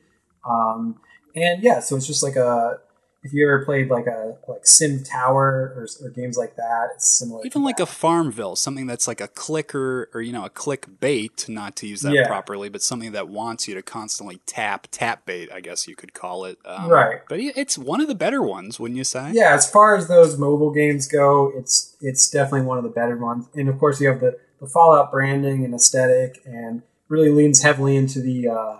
[0.49, 1.01] um,
[1.35, 2.79] and yeah, so it's just like a
[3.23, 7.07] if you ever played like a like Sim Tower or, or games like that, it's
[7.09, 7.45] similar.
[7.45, 11.47] Even like a Farmville, something that's like a clicker or you know a click bait,
[11.49, 12.29] not to use that Yeah.
[12.29, 16.15] properly, but something that wants you to constantly tap tap bait, I guess you could
[16.15, 16.59] call it.
[16.65, 17.21] Um, Right.
[17.29, 19.33] But it's one of the better ones, wouldn't you say?
[19.35, 23.17] yeah, as far as those mobile games go, it's it's definitely one of the better
[23.17, 23.47] ones.
[23.55, 27.97] And of course, you have the, the Fallout branding and aesthetic, and really leans heavily
[27.97, 28.77] into the uh,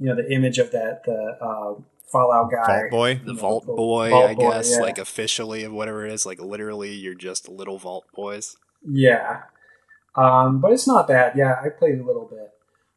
[0.00, 1.80] you know the image of that the uh,
[2.10, 3.14] Fallout guy, Vault Boy?
[3.14, 4.80] The You know, Vault Boy, Vault I Boy, guess, yeah.
[4.82, 8.56] like officially of whatever it is, like literally, you're just little Vault Boys.
[8.88, 9.42] Yeah.
[10.14, 11.32] Um, but it's not bad.
[11.36, 12.50] Yeah, I played a little bit.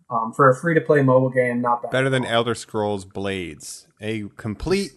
[0.10, 1.92] Um, for a free to play mobile game, not bad.
[1.92, 4.92] Better than Elder Scrolls Blades, a complete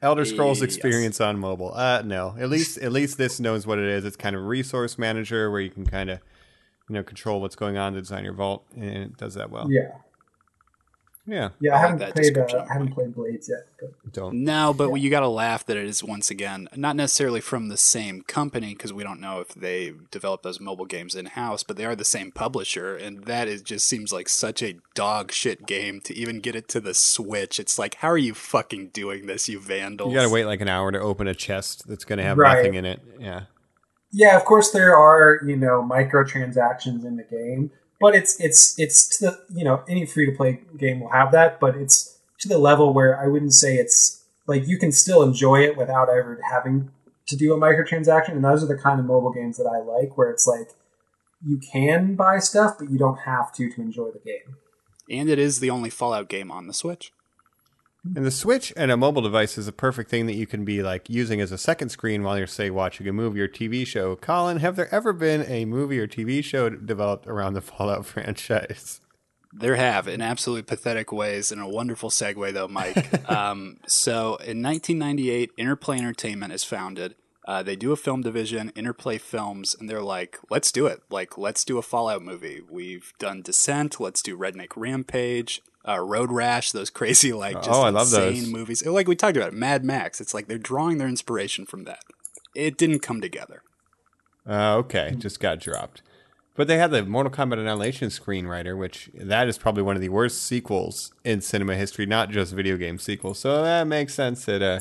[0.00, 0.64] Elder Scrolls Yes.
[0.64, 1.72] experience on mobile.
[1.74, 4.04] Uh, no, at least at least this knows what it is.
[4.04, 6.20] It's kind of a resource manager where you can kind of
[6.88, 9.70] you know control what's going on to design your vault, and it does that well.
[9.70, 9.90] Yeah.
[11.30, 12.36] Yeah, Yeah, I I haven't that played.
[12.38, 12.66] Uh.
[12.68, 13.66] I haven't played Blades yet.
[13.78, 14.42] But don't.
[14.44, 17.76] No, but you got to laugh that it is once again not necessarily from the
[17.76, 21.76] same company because we don't know if they develop those mobile games in house, but
[21.76, 25.66] they are the same publisher, and that is just seems like such a dog shit
[25.66, 27.60] game to even get it to the Switch.
[27.60, 30.10] It's like, how are you fucking doing this, you vandals?
[30.12, 32.36] You got to wait like an hour to open a chest that's going to have
[32.38, 32.56] Right.
[32.56, 33.00] nothing in it.
[33.18, 33.42] Yeah.
[34.12, 37.70] yeah, of course there are you know microtransactions in the game,
[38.00, 41.30] but it's it's it's to the you know any free to play game will have
[41.32, 45.22] that, but it's to the level where I wouldn't say it's like you can still
[45.22, 46.90] enjoy it without ever having
[47.28, 50.16] to do a microtransaction, and those are the kind of mobile games that I like,
[50.16, 50.70] where it's like
[51.46, 54.56] you can buy stuff, but you don't have to to enjoy the game.
[55.08, 57.12] And it is the only Fallout game on the Switch.
[58.04, 60.82] And the Switch and a mobile device is a perfect thing that you can be
[60.82, 64.16] like using as a second screen while you're say watching a movie or TV show.
[64.16, 69.00] Colin, have there ever been a movie or TV show developed around the Fallout franchise?
[69.52, 73.30] There have in absolutely pathetic ways, and a wonderful segue though, Mike.
[73.30, 77.16] um, so in 1998, Interplay Entertainment is founded.
[77.46, 81.02] Uh, they do a film division, Interplay Films, and they're like, "Let's do it!
[81.10, 82.60] Like, let's do a Fallout movie.
[82.70, 83.98] We've done Descent.
[83.98, 86.72] Let's do Redneck Rampage, uh, Road Rash.
[86.72, 88.52] Those crazy like just Oh, I love insane those.
[88.52, 88.86] movies.
[88.86, 90.20] Like we talked about, Mad Max.
[90.20, 92.00] It's like they're drawing their inspiration from that.
[92.54, 93.62] It didn't come together.
[94.48, 96.02] Uh, okay, just got dropped.
[96.56, 100.08] But they had the Mortal Kombat Annihilation screenwriter, which that is probably one of the
[100.08, 103.38] worst sequels in cinema history, not just video game sequels.
[103.38, 104.80] So that makes sense that uh,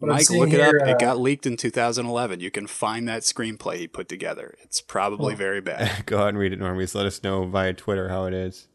[0.00, 0.88] But Mike, seeing look it here, up.
[0.88, 2.40] uh, it got leaked in 2011.
[2.40, 4.54] You can find that screenplay he put together.
[4.62, 5.36] It's probably Oh.
[5.36, 6.04] very bad.
[6.06, 6.94] go ahead and read it, Normies.
[6.94, 8.66] Let us know via Twitter how it is.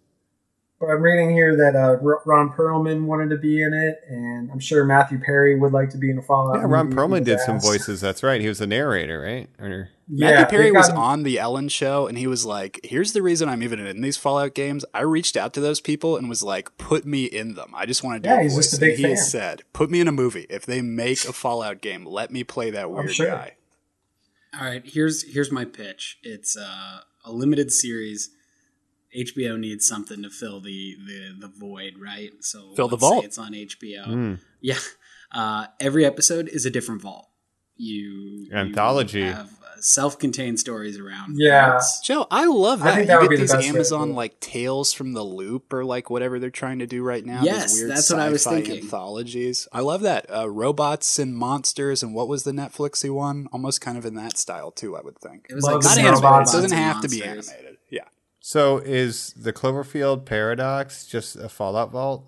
[0.82, 4.58] But I'm reading here that uh, Ron Perlman wanted to be in it, and I'm
[4.60, 6.56] sure Matthew Perry would like to be in a Fallout.
[6.58, 8.02] Yeah, Ron movie Perlman did he's some voices.
[8.02, 8.42] That's right.
[8.42, 9.48] He was the narrator, right?
[9.60, 12.80] Or Yeah, Matthew Perry they've was gotten- on the Ellen show, and he was like,
[12.84, 14.84] "Here's the reason I'm even in these Fallout games.
[14.92, 17.72] I reached out to those people and was like, put me in them.
[17.76, 19.12] I just want to do Yeah, a he's voice." just a big and he fan.
[19.12, 20.48] has said, "Put me in a movie.
[20.50, 23.28] If they make a Fallout game, let me play that weird sure.
[23.28, 23.56] guy."
[24.60, 26.18] All right, here's here's my pitch.
[26.24, 28.32] It's uh, a limited series.
[29.18, 32.32] HBO needs something to fill the the, the void, right?
[32.42, 33.26] So Fill the let's vault.
[33.26, 34.06] It's on HBO.
[34.06, 34.34] Hmm.
[34.62, 34.78] Yeah,
[35.34, 37.28] uh, every episode is a different vault.
[37.76, 39.24] You you Anthology.
[39.24, 41.36] have uh, self-contained stories around.
[41.40, 41.72] Yeah.
[41.72, 42.00] vaults.
[42.02, 42.96] Joe, I love I that.
[42.96, 45.24] think that you would get be the these best Amazon do like Tales from the
[45.24, 47.42] Loop or like whatever they're trying to do right now.
[47.44, 48.82] Yes, weird that's what I was thinking.
[48.84, 49.68] Anthologies.
[49.74, 50.28] I love that.
[50.32, 53.48] Uh, robots and monsters and what was the Netflixy one?
[53.52, 54.96] Almost kind of in that style too.
[54.96, 55.48] I would think.
[55.50, 56.48] It was Loves like Not animated.
[56.48, 57.71] It doesn't have to be animated.
[58.42, 58.48] Yeah.
[58.48, 62.26] so is the Cloverfield Paradox just a Fallout vault?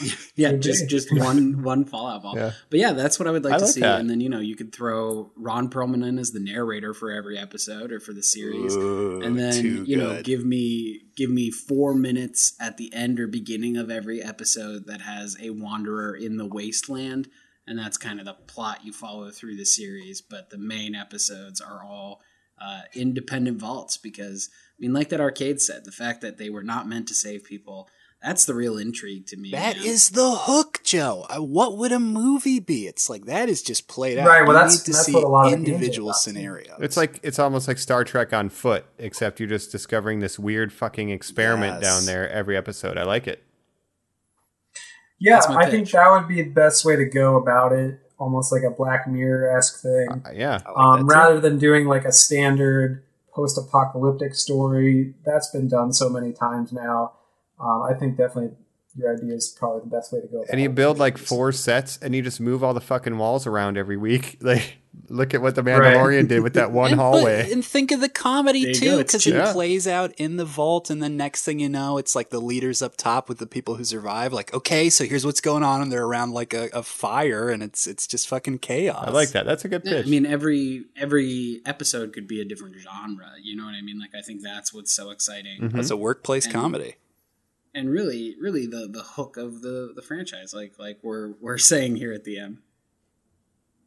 [0.36, 2.36] Yeah, just just one one Fallout vault.
[2.36, 2.50] Yeah.
[2.68, 3.80] But yeah, that's what I would like I to like see.
[3.80, 4.00] that.
[4.00, 7.38] And then you know you could throw Ron Perlman in as the narrator for every
[7.38, 11.50] episode or for the series, Ooh, and then too you know give me give me
[11.52, 16.36] four minutes at the end or beginning of every episode that has a wanderer in
[16.36, 17.28] the wasteland,
[17.64, 20.20] and that's kind of the plot you follow through the series.
[20.20, 22.20] But the main episodes are all
[22.60, 24.48] uh, independent vaults because
[24.78, 27.44] I mean, like that arcade said, the fact that they were not meant to save
[27.44, 27.88] people.
[28.22, 29.50] That's the real intrigue to me.
[29.50, 29.84] That man.
[29.84, 31.26] is the hook, Joe.
[31.36, 32.86] What would a movie be?
[32.86, 34.26] It's like that is just played out.
[34.26, 35.72] Right, well, You that's- need to that's see what a lot of the games are
[35.74, 36.78] individual about, scenarios.
[36.80, 40.72] It's like it's almost like Star Trek on foot, except you're just discovering this weird
[40.72, 41.92] fucking experiment Yes.
[41.92, 42.96] down there every episode.
[42.96, 43.44] I like it.
[45.20, 48.00] Yeah, I think that would be the best way to go about it.
[48.18, 50.08] Almost like a Black Mirror esque thing.
[50.24, 50.60] Uh, yeah.
[50.66, 51.06] Like um, that too.
[51.06, 53.02] rather than doing like a standard
[53.34, 55.14] post apocalyptic story.
[55.24, 57.12] That's been done so many times now.
[57.60, 58.56] Um, I think definitely
[58.96, 60.38] your idea is probably the best way to go.
[60.38, 63.46] About And you build like four sets, and you just move all the fucking walls
[63.46, 64.38] around every week.
[64.44, 64.76] Like,
[65.08, 67.50] look at what the Mandalorian did with that one and, but- hallway.
[67.52, 69.52] and think of the comedy too, because it Yeah.
[69.52, 72.80] plays out in the vault, and the next thing you know, it's like the leaders
[72.82, 74.32] up top with the people who survive.
[74.32, 77.62] Like, okay, so here's what's going on, and they're around like a, a fire, and
[77.62, 79.04] it's it's just fucking chaos.
[79.06, 79.44] I like that.
[79.46, 80.06] That's a good Yeah, pitch.
[80.06, 83.32] I mean, every every episode could be a different genre.
[83.42, 83.98] You know what I mean?
[83.98, 85.60] Like, I think that's what's so exciting.
[85.60, 85.76] Mm-hmm.
[85.76, 86.94] That's a workplace And- comedy.
[87.74, 91.96] And really, really the the hook of the the franchise, like like we're we're saying
[91.96, 92.58] here at the end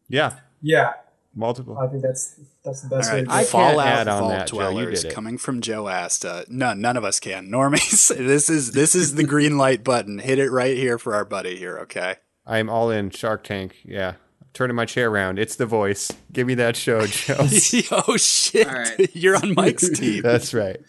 [0.09, 0.93] yeah, yeah,
[1.35, 1.77] multiple.
[1.77, 3.49] I think that's that's the All best way to I go.
[3.49, 4.55] can't Fallout add on Vault that, Joe.
[4.69, 5.15] You Dwellers did it.
[5.15, 6.45] coming from Joe Asta.
[6.49, 7.47] No, none of us can.
[7.51, 10.19] Normies, this is this is the green light button.
[10.19, 11.77] Hit it right here for our buddy here.
[11.79, 12.15] Okay.
[12.45, 13.75] I am all in Shark Tank.
[13.83, 14.13] Yeah,
[14.53, 15.37] turning my chair around.
[15.39, 16.09] It's the voice.
[16.31, 17.35] Give me that show, Joe.
[18.07, 18.67] oh shit!
[18.67, 19.13] All right.
[19.15, 20.21] You're on Mike's team.
[20.23, 20.79] That's right.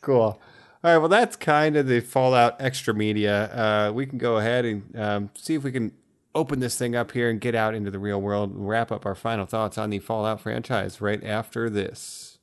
[0.00, 0.40] Cool.
[0.84, 0.98] All right.
[0.98, 3.44] Well, that's kind of the Fallout extra media.
[3.52, 5.92] Uh, we can go ahead and um, see if we can
[6.34, 9.06] open this thing up here and get out into the real world and wrap up
[9.06, 12.38] our final thoughts on the Fallout franchise right after this.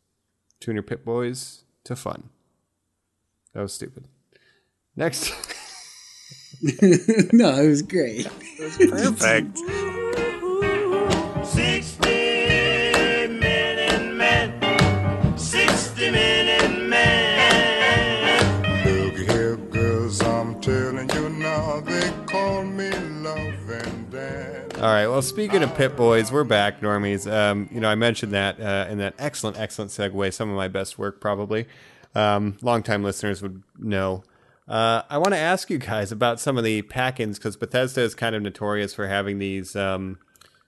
[0.60, 2.30] Tune your Pip Boys to fun.
[3.54, 4.06] That was stupid.
[4.96, 5.32] Next.
[7.32, 8.28] no, it was great.
[8.58, 9.58] It was Perfect.
[11.46, 12.19] 60
[24.80, 25.08] All right.
[25.08, 27.30] Well, speaking of Pip Boys, we're back, normies.
[27.30, 30.34] Um, you know, I mentioned that uh, in that excellent, excellent segue.
[30.34, 31.68] Some of my best work, probably.
[32.16, 34.24] Um, longtime listeners would know.
[34.70, 38.16] Uh, I want to ask you guys about some of the pack-ins because Bethesda is
[38.16, 39.76] kind of notorious for having these.
[39.76, 40.18] Um,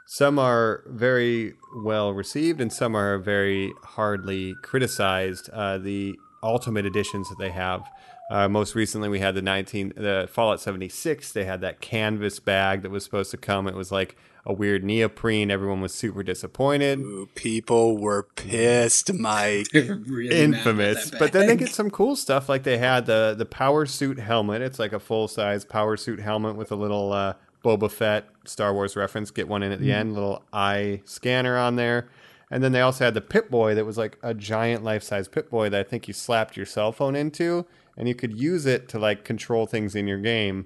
[0.08, 5.50] some are very well received, and some are very hardly criticized.
[5.54, 7.88] Uh, the Ultimate editions that they have.
[8.32, 11.34] Uh, most recently, we had the 19, the Fallout 76.
[11.34, 13.68] They had that canvas bag that was supposed to come.
[13.68, 14.16] It was like
[14.46, 15.52] a weird neoprene.
[15.52, 17.00] Everyone was super disappointed.
[17.00, 19.68] Ooh, people were pissed, Mike.
[19.74, 21.12] really Infamous.
[21.12, 22.48] But then they get some cool stuff.
[22.48, 24.62] Like they had the the power suit helmet.
[24.62, 27.34] It's like a full size power suit helmet with a little uh,
[27.66, 29.30] Boba Fett Star Wars reference.
[29.30, 30.14] Get one in at the end.
[30.14, 32.08] Little eye scanner on there.
[32.50, 35.28] And then they also had the Pip Boy that was like a giant life size
[35.28, 37.66] Pip Boy that I think you slapped your cell phone into,
[38.02, 40.66] and you could use it to like control things in your game,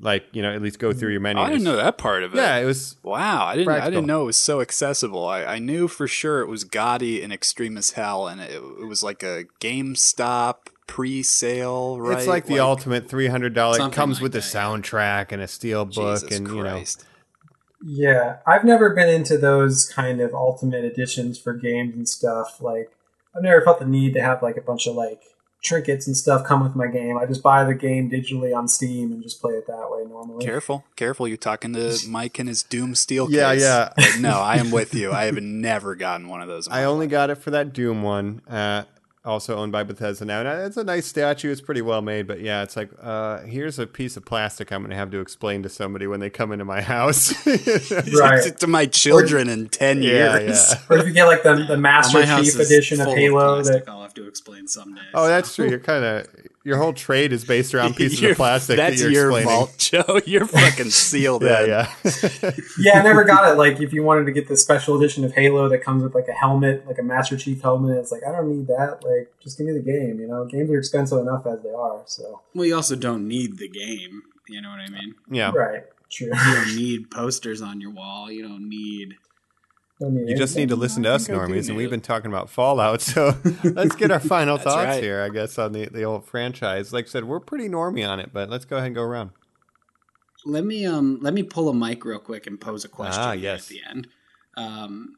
[0.00, 1.40] like you know at least go through your menu.
[1.40, 2.38] I didn't know that part of it.
[2.38, 3.72] Yeah, it was Wow, I didn't.
[3.72, 5.26] I didn't know it was so accessible.
[5.26, 8.86] I, I knew for sure it was gaudy and extreme as hell, and it, it
[8.86, 10.56] was like a GameStop
[10.88, 12.00] pre-sale.
[12.00, 12.18] Right?
[12.18, 13.78] It's like the ultimate three hundred dollars.
[13.78, 14.60] It comes like with the that, yeah.
[14.60, 16.82] soundtrack and a steel book, Jesus and you know.
[17.84, 22.60] Yeah, I've never been into those kind of ultimate editions for games and stuff.
[22.60, 22.90] Like,
[23.36, 25.22] I've never felt the need to have like a bunch of like
[25.62, 27.18] trinkets and stuff come with my game.
[27.18, 30.44] I just buy the game digitally on Steam and just play it that way normally.
[30.44, 31.26] Careful, careful!
[31.26, 33.30] You're talking to Mike and his Doom Steel.
[33.30, 33.62] Yeah, case.
[33.62, 33.92] yeah.
[33.96, 35.12] But no, I am with you.
[35.12, 36.68] I have never gotten one of those.
[36.68, 37.10] I only life.
[37.10, 38.84] got it for that Doom one, uh,
[39.26, 40.40] also owned by Bethesda now.
[40.40, 41.50] And it's a nice statue.
[41.50, 44.80] It's pretty well made, but yeah, it's like uh, here's a piece of plastic I'm
[44.80, 47.34] going to have to explain to somebody when they come into my house.
[48.16, 48.56] Right.
[48.60, 50.70] to my children in ten Yeah, years.
[50.72, 50.80] yeah.
[50.90, 53.90] Or if you get like the, the Master Chief edition of full Halo, plastic, that
[53.90, 55.00] I'll have to explain someday.
[55.12, 55.28] Oh, so.
[55.28, 55.68] that's true.
[55.68, 56.26] You're kind of
[56.66, 59.48] your whole trade is based around pieces You're- of plastic That's that you're your explaining.
[59.48, 60.20] vault, Joe.
[60.26, 61.68] You're fucking sealed Yeah, in.
[61.68, 61.92] yeah.
[62.78, 63.56] yeah, I never got it.
[63.56, 66.26] Like, if you wanted to get the special edition of Halo that comes with like
[66.28, 69.04] a helmet, like a Master Chief helmet, it's like I don't need that.
[69.04, 70.18] Like, just give me the game.
[70.20, 72.02] You know, games are expensive enough as they are.
[72.06, 74.22] So, Well, you also don't need the game.
[74.48, 75.14] You know what I mean?
[75.30, 75.52] yeah.
[75.54, 76.28] right, true.
[76.28, 78.30] You don't need posters on your wall.
[78.30, 79.14] You don't need.
[80.00, 81.88] Don't need You just need to listen to us, think I do normies, and we've
[81.90, 83.00] been talking about Fallout.
[83.00, 83.34] So
[83.64, 85.02] let's get our final thoughts right.
[85.02, 86.92] here, I guess, on the, the old franchise.
[86.92, 89.30] Like I said, we're pretty normie on it, but let's go ahead and go around.
[90.44, 93.32] Let me um let me pull a mic real quick and pose a question Ah,
[93.32, 93.62] yes.
[93.64, 94.08] at the end.
[94.56, 95.16] Um,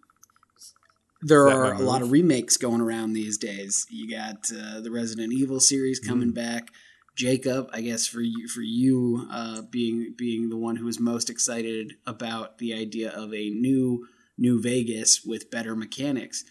[1.22, 3.86] there Is that are a lot of remakes going around these days.
[3.90, 6.08] You got uh, the Resident Evil series Mm.
[6.08, 6.70] coming back.
[7.16, 11.28] Jacob, I guess for you, for you uh, being being the one who is most
[11.28, 14.06] excited about the idea of a new
[14.38, 16.44] New Vegas with better mechanics.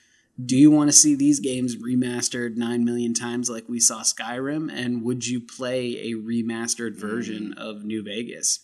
[0.43, 4.71] Do you want to see these games remastered nine million times like we saw Skyrim?
[4.71, 7.61] And would you play a remastered version Mm.
[7.61, 8.59] of New Vegas?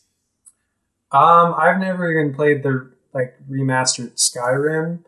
[1.12, 5.04] Um, I've never even played the like remastered Skyrim,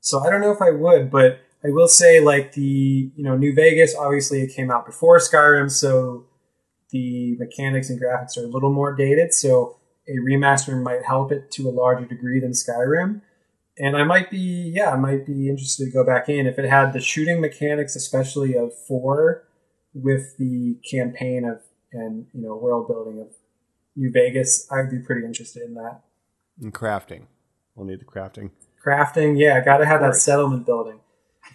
[0.00, 1.10] so I don't know if I would.
[1.10, 5.18] But I will say, like the you know New Vegas, obviously it came out before
[5.18, 6.26] Skyrim, so
[6.90, 9.32] the mechanics and graphics are a little more dated.
[9.34, 13.22] So a remaster might help it to a larger degree than Skyrim.
[13.78, 16.68] And I might be, yeah, I might be interested to go back in if it
[16.68, 19.44] had the shooting mechanics, especially of four,
[19.94, 21.60] with the campaign of
[21.92, 23.28] and you know world building of
[23.94, 26.00] New Vegas, I'd be pretty interested in that.
[26.60, 27.22] And crafting.
[27.74, 28.50] We'll need the crafting.
[28.84, 31.00] Crafting, yeah, got to have that settlement building.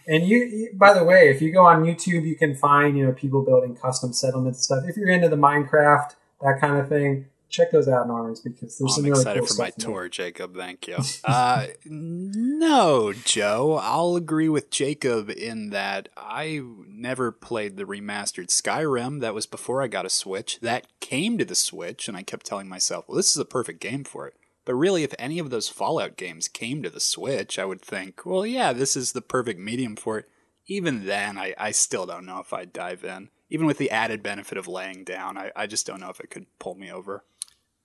[0.07, 3.05] And you, you, by the way, if you go on YouTube, you can find you
[3.05, 4.83] know people building custom settlements stuff.
[4.87, 8.91] If you're into the Minecraft, that kind of thing, check those out, Normies, because there's
[8.91, 10.55] Oh, some I'm really excited cool for my tour, Jacob.
[10.55, 10.97] Thank you.
[11.23, 13.79] Uh, no, Joe.
[13.81, 19.19] I'll agree with Jacob in that I never played the remastered Skyrim.
[19.21, 20.59] That was before I got a Switch.
[20.61, 23.79] That came to the Switch, and I kept telling myself, well, this is a perfect
[23.81, 24.35] game for it.
[24.65, 28.25] But really, if any of those Fallout games came to the Switch, I would think,
[28.25, 30.29] well, yeah, this is the perfect medium for it.
[30.67, 33.29] Even then, I, I still don't know if I'd dive in.
[33.49, 36.29] Even with the added benefit of laying down, I, I just don't know if it
[36.29, 37.25] could pull me over.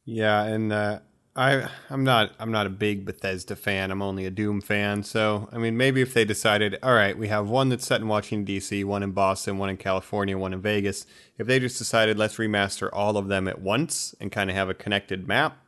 [0.05, 1.01] Yeah, and uh,
[1.37, 3.91] I I'm not I'm not a big Bethesda fan.
[3.91, 5.03] I'm only a Doom fan.
[5.03, 8.09] So I mean, maybe if they decided, all right, we have one that's set in
[8.09, 11.05] Washington D.C., one in Boston, one in California, one in Vegas.
[11.37, 14.71] If they just decided, let's remaster all of them at once and kind of have
[14.71, 15.59] a connected map,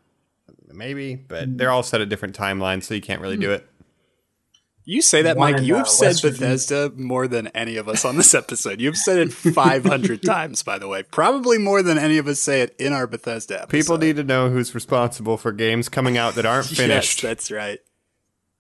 [0.73, 1.17] maybe.
[1.17, 3.69] But they're all set at different timelines, so you can't really do it.
[4.91, 5.59] You say that, Mike.
[5.59, 6.41] in, You uh, have said West Virginia.
[6.49, 8.81] Bethesda more than any of us on this episode.
[8.81, 11.03] You've said it 500 times, by the way.
[11.03, 13.71] Probably more than any of us say it in our Bethesda episode.
[13.71, 17.23] People need to know who's responsible for games coming out that aren't finished.
[17.23, 17.81] Yes, that's right.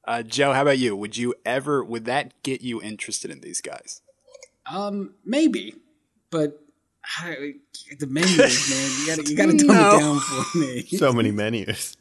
[0.07, 0.95] Uh, Joe, how about you?
[0.97, 4.03] Would you ever, would that get you interested in these guys?
[4.71, 5.77] Um, maybe,
[6.31, 6.61] but
[7.21, 7.55] I,
[7.99, 9.97] the menus, man, you gotta you gotta dumb No.
[9.97, 10.83] it down for me.
[10.83, 11.97] so many menus.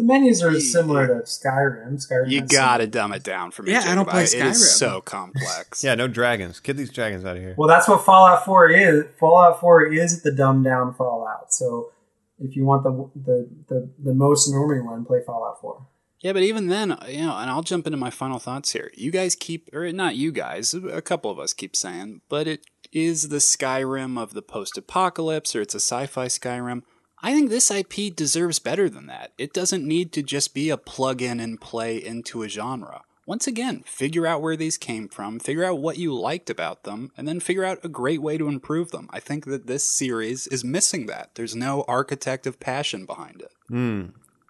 [0.00, 1.94] The menus are similar to Skyrim.
[2.06, 2.30] Skyrim.
[2.30, 3.72] You gotta dumb it down for me.
[3.72, 4.10] Yeah, I don't Jacob.
[4.12, 4.50] play Skyrim.
[4.50, 5.84] is so complex.
[5.84, 6.58] Yeah, no dragons.
[6.58, 7.54] Get these dragons out of here.
[7.58, 9.04] Well, that's what Fallout 4 is.
[9.18, 11.52] Fallout 4 is the dumbed down Fallout.
[11.52, 11.90] So
[12.38, 15.86] if you want the the the, the most normie one, play Fallout 4.
[16.20, 18.90] Yeah, but even then, uh, you know, and I'll jump into my final thoughts here.
[18.94, 22.64] You guys keep, or not you guys, a couple of us keep saying, but it
[22.92, 26.82] is the Skyrim of the post apocalypse, or it's a sci fi Skyrim.
[27.22, 29.32] I think this IP deserves better than that.
[29.36, 33.02] It doesn't need to just be a plug in and play into a genre.
[33.26, 37.12] Once again, figure out where these came from, figure out what you liked about them,
[37.16, 39.08] and then figure out a great way to improve them.
[39.12, 41.30] I think that this series is missing that.
[41.34, 43.52] There's no architect of passion behind it.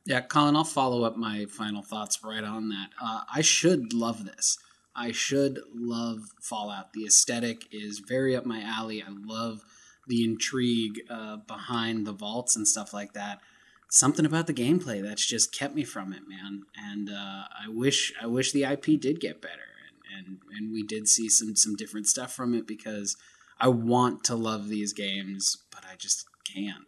[0.07, 2.89] Yeah, Colin, I'll follow up my final thoughts right on that.
[3.03, 4.57] Uh, I should love this.
[4.97, 6.93] I should love Fallout.
[6.95, 9.03] The aesthetic is very up my alley.
[9.03, 9.63] I love
[10.07, 13.41] the intrigue uh, behind the vaults and stuff like that.
[13.89, 16.63] Something about the gameplay that's just kept me from it, man.
[16.77, 19.69] And uh, I wish I wish the IP did get better,
[20.17, 23.17] and, and and we did see some some different stuff from it because
[23.59, 26.85] I want to love these games, but I just can't.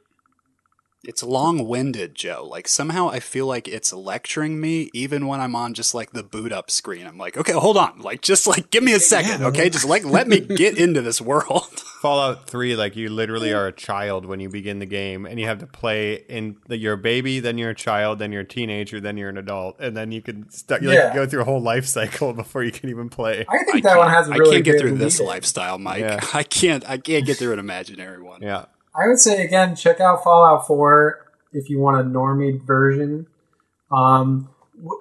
[1.05, 2.47] It's long winded, Joe.
[2.49, 6.23] Like somehow I feel like it's lecturing me even when I'm on just like the
[6.23, 7.07] boot up screen.
[7.09, 8.01] I'm like, okay, hold on.
[8.01, 9.69] Like just like give me a second, okay?
[9.69, 11.67] Just like let me get into this world.
[12.03, 15.47] Fallout 3, like you literally are a child when you begin the game, and you
[15.47, 18.45] have to play in the, you're a baby, then you're a child, then you're a
[18.45, 21.15] teenager, then you're an adult, and then you can start, you like, Yeah.
[21.15, 23.45] go through a whole life cycle before you can even play.
[23.49, 25.27] I think I that one has a really I can't get through this lead.
[25.27, 26.01] lifestyle, Mike.
[26.01, 26.19] Yeah.
[26.35, 28.43] I can't I can't get through an imaginary one.
[28.43, 28.65] Yeah.
[28.95, 33.27] I would say again, check out Fallout 4 if you want a normie version.
[33.91, 34.49] Um,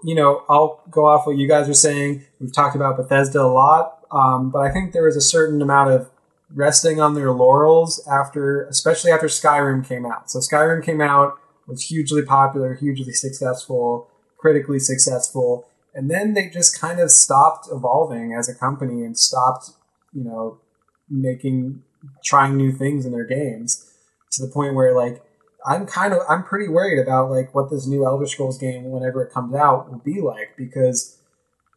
[0.03, 2.23] you know, I'll go off what you guys are saying.
[2.39, 5.91] We've talked about Bethesda a lot, um, but I think there was a certain amount
[5.91, 6.09] of
[6.53, 10.29] resting on their laurels after, especially after Skyrim came out.
[10.29, 16.79] So Skyrim came out, was hugely popular, hugely successful, critically successful, and then they just
[16.79, 19.71] kind of stopped evolving as a company and stopped,
[20.13, 20.59] you know,
[21.09, 21.83] making
[22.23, 23.91] trying new things in their games
[24.31, 25.21] to the point where like
[25.65, 29.23] I'm kind of I'm pretty worried about like what this new Elder Scrolls game whenever
[29.23, 31.17] it comes out will be like because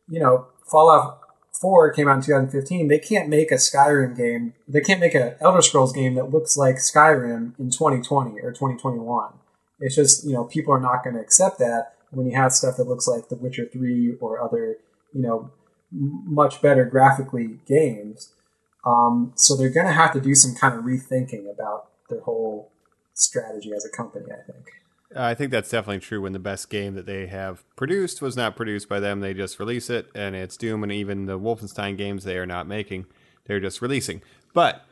[0.09, 1.21] you know Fallout
[1.61, 5.35] 4 came out in 2015 they can't make a Skyrim game they can't make an
[5.41, 9.33] Elder Scrolls game that looks like Skyrim in 2020 or 2021
[9.81, 12.77] it's just you know people are not going to accept that when you have stuff
[12.77, 14.77] that looks like The Witcher 3 or other
[15.13, 15.51] you know
[15.93, 18.33] much better graphically games
[18.85, 22.71] um, so they're going to have to do some kind of rethinking about their whole
[23.15, 24.27] strategy as a company.
[24.27, 24.67] I think.
[25.17, 28.57] I think that's definitely true when the best game that they have produced was not
[28.57, 29.21] produced by them.
[29.21, 32.67] They just release it, and it's Doom, and even the Wolfenstein games they are not
[32.67, 33.07] making.
[33.47, 34.23] They're just releasing.
[34.53, 34.85] But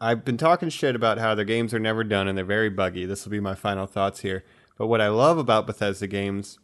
[0.00, 3.06] I've been talking shit about how their games are never done and they're very buggy.
[3.06, 4.44] This will be my final thoughts here.
[4.76, 6.58] But what I love about Bethesda games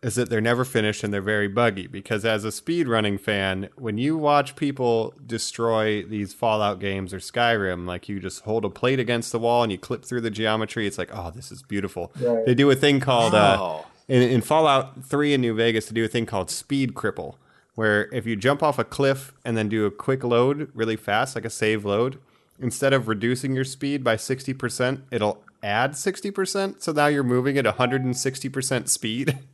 [0.00, 1.86] is that they're never finished and they're very buggy.
[1.88, 7.86] Because as a speedrunning fan, when you watch people destroy these Fallout games or Skyrim,
[7.86, 10.86] like you just hold a plate against the wall and you clip through the geometry,
[10.86, 12.12] it's like, oh, this is beautiful.
[12.20, 12.46] Right.
[12.46, 13.86] They do a thing called uh, Oh.
[14.06, 17.34] in, in Fallout 3 in New Vegas, they do a thing called speed cripple,
[17.74, 21.34] where if you jump off a cliff and then do a quick load really fast,
[21.34, 22.20] like a save load,
[22.60, 26.80] instead of reducing your speed by 60%, it'll add 60%.
[26.82, 29.38] So now you're moving at 160% speed.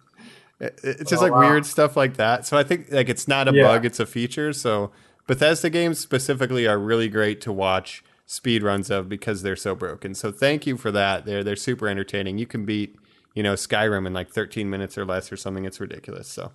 [0.65, 1.41] It- It's oh, just Oh, like wow.
[1.51, 2.47] weird stuff like that.
[2.47, 3.65] So I think like it's not a Yeah.
[3.65, 4.53] bug, it's a feature.
[4.53, 4.91] So
[5.27, 10.15] Bethesda games specifically are really great to watch speed runs of because they're so broken.
[10.15, 11.25] So thank you for that.
[11.27, 12.39] They're they're super entertaining.
[12.39, 12.97] You can beat,
[13.35, 15.65] you know, Skyrim in like 13 minutes or less or something.
[15.65, 16.29] It's ridiculous.
[16.29, 16.53] So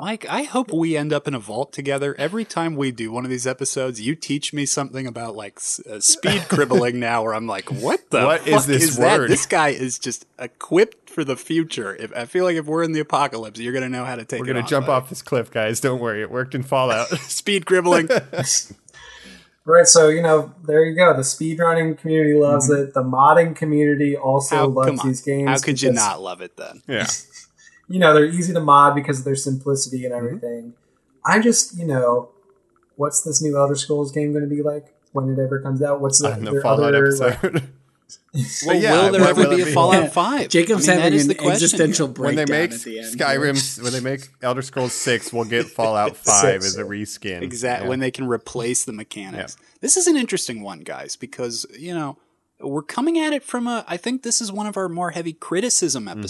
[0.00, 2.14] Mike, I hope we end up in a vault together.
[2.18, 5.58] Every time we do one of these episodes, you teach me something about like
[5.90, 9.18] uh, speed cribbling now, where I'm like, what the What is fuck this that?
[9.20, 9.30] word?
[9.30, 11.94] This guy is just equipped for the future.
[11.96, 14.40] If I feel like if we're in the apocalypse, you're gonna know how to take
[14.40, 15.02] we're it gonna on, jump buddy.
[15.02, 15.80] off this cliff, guys.
[15.80, 16.22] Don't worry.
[16.22, 17.08] It worked in Fallout.
[17.20, 18.08] speed cribbling.
[19.64, 21.14] Right, so you know, there you go.
[21.14, 22.94] The speedrunning community loves it.
[22.94, 25.48] The modding community also How, loves these games.
[25.48, 26.82] How could you not love it then?
[26.88, 27.06] yeah.
[27.92, 30.06] You know, they're easy to mod because of their simplicity Mm-hmm.
[30.06, 30.74] and everything.
[31.24, 32.30] I just, you know,
[32.96, 36.00] what's this new Elder Scrolls game going to be like when it ever comes out?
[36.00, 37.68] What's the, On the Fallout other, like- episode.
[38.66, 39.66] Well, yeah, will there ever be a?
[39.66, 40.48] Fallout Five?
[40.48, 42.24] Jacob's I mean, having an the question existential here.
[42.24, 43.14] when they make at the end.
[43.18, 47.42] Skyrim, when they make Elder Scrolls Six, we'll get Fallout Five as a reskin.
[47.42, 47.86] Exactly.
[47.86, 47.88] Yeah.
[47.90, 49.56] When they can replace the mechanics.
[49.80, 52.16] This is an interesting one, guys, because, you know,
[52.60, 53.84] we're coming at it from a.
[53.88, 56.20] I think this is one of our more heavy criticism Mm-hmm.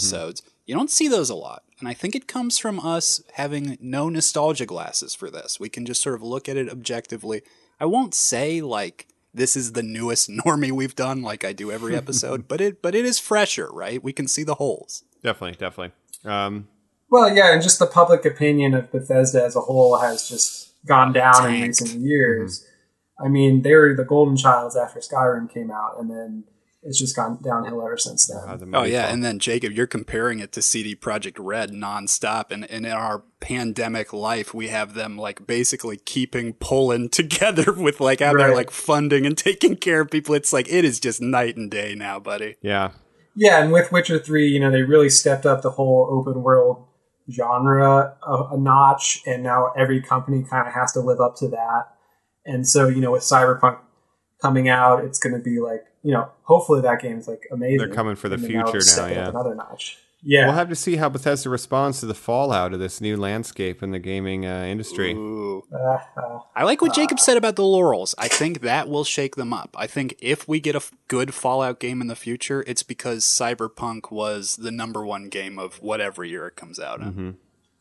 [0.63, 0.69] Episodes.
[0.69, 1.63] You don't see those a lot.
[1.79, 5.59] And I think it comes from us having no nostalgia glasses for this.
[5.59, 7.41] We can just sort of look at it objectively.
[7.79, 11.95] I won't say, like, this is the newest normie we've done, like I do every
[12.03, 14.03] episode, but it but it is fresher, right?
[14.03, 15.03] We can see the holes.
[15.21, 15.91] definitely, definitely.
[16.25, 16.67] Um,
[17.09, 21.13] Well, yeah, and just the public opinion of Bethesda as a whole has just gone
[21.13, 22.65] down in recent years.
[23.23, 26.45] I mean, they were the golden childs after Skyrim came out, and then
[26.85, 28.47] it's just gone downhill ever since then.
[28.47, 31.71] how the Oh yeah, fall- and then Jacob, you're comparing it to CD Projekt Red
[31.71, 37.71] nonstop, and, and in our pandemic life, we have them like basically keeping Poland together
[37.73, 40.35] with like how they're like funding and taking care of people.
[40.35, 42.55] It's like it is just night and day now, buddy.
[42.61, 42.91] yeah,
[43.35, 46.85] Yeah, and with Witcher 3, you know, they really stepped up the whole open world
[47.31, 51.47] genre a, a notch, and now every company kind of has to live up to
[51.49, 51.83] that.
[52.45, 53.79] And so, you know, with Cyberpunk
[54.43, 57.77] coming out, it's going to be like, you know, hopefully that game's like amazing.
[57.77, 59.29] They're coming for the And future it'll now, yeah.
[59.29, 59.97] another notch.
[60.25, 60.45] Yeah.
[60.45, 63.91] we'll have to see how Bethesda responds to the fallout of this new landscape in
[63.91, 65.13] the gaming uh, industry.
[65.13, 68.15] Uh, uh, I like what Jacob said about the laurels.
[68.17, 69.75] I think that will shake them up.
[69.77, 73.25] I think if we get a f- good Fallout game in the future, it's because
[73.25, 77.11] Cyberpunk was the number one game of whatever year it comes out in.
[77.11, 77.29] Mm-hmm.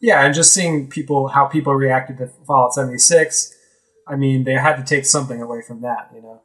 [0.00, 3.56] yeah, and just seeing people, how people reacted to Fallout 76,
[4.08, 6.40] I mean, they had to take something away from that, you know.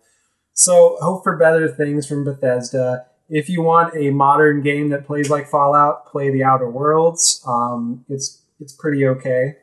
[0.57, 3.05] So hope for better things from Bethesda.
[3.29, 7.43] If you want a modern game that plays like Fallout, play The Outer Worlds.
[7.45, 9.57] Um, it's it's pretty okay.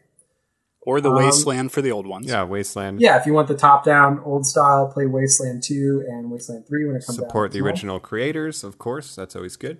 [0.82, 2.26] Or the Um, Wasteland for the old ones.
[2.26, 3.00] Yeah, Wasteland.
[3.00, 6.94] Yeah, if you want the top-down old style, play Wasteland 2 and Wasteland 3 when
[6.96, 7.24] it comes out.
[7.26, 7.70] Support the as well.
[7.70, 9.16] original creators, of course.
[9.16, 9.78] That's always good.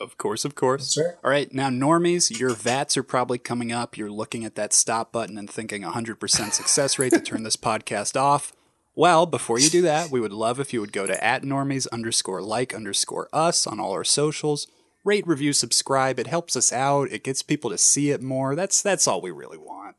[0.00, 0.94] Of course, of course.
[0.96, 1.16] That's right.
[1.24, 3.96] All right, now normies, your VATS are probably coming up.
[3.96, 8.20] You're looking at that stop button and thinking 100% success rate to turn this podcast
[8.20, 8.52] off.
[8.98, 11.86] Well, before you do that, we would love if you would go to at normies
[11.92, 14.66] underscore like underscore us on all our socials.
[15.04, 16.18] Rate, review, subscribe.
[16.18, 17.12] It helps us out.
[17.12, 18.56] It gets people to see it more.
[18.56, 19.94] That's that's all we really want.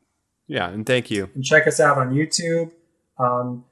[0.46, 1.30] Yeah, and thank you.
[1.34, 2.72] and check us out on YouTube.
[3.18, 3.64] Um,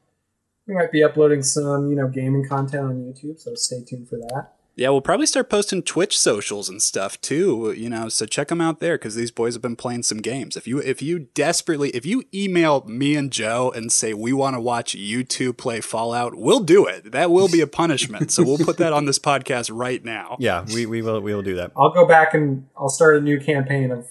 [0.67, 4.17] we might be uploading some, you know, gaming content on YouTube, so stay tuned for
[4.17, 4.55] that.
[4.79, 8.61] Yeah, we'll probably start posting Twitch socials and stuff too, you know, so check them
[8.61, 10.57] out there cuz these boys have been playing some games.
[10.57, 14.55] If you if you desperately if you email me and Joe and say we want
[14.55, 17.11] to watch you two play Fallout, we'll do it.
[17.11, 18.31] That will be a punishment.
[18.31, 20.37] so we'll put that on this podcast right now.
[20.39, 21.73] Yeah, we, we will we will do that.
[21.77, 24.07] I'll go back and I'll start a new campaign of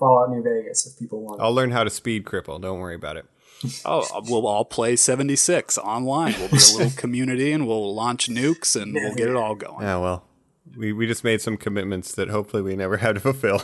[0.00, 1.40] Fallout New Vegas if people want.
[1.40, 2.60] I'll learn how to speed cripple.
[2.60, 3.26] Don't worry about it.
[3.84, 6.34] Oh, uh, we'll all play 76 online.
[6.38, 9.82] We'll be a little community and we'll launch nukes and we'll get it all going.
[9.82, 10.24] Yeah, well,
[10.76, 13.62] we, we just made some commitments that hopefully we never had to fulfill.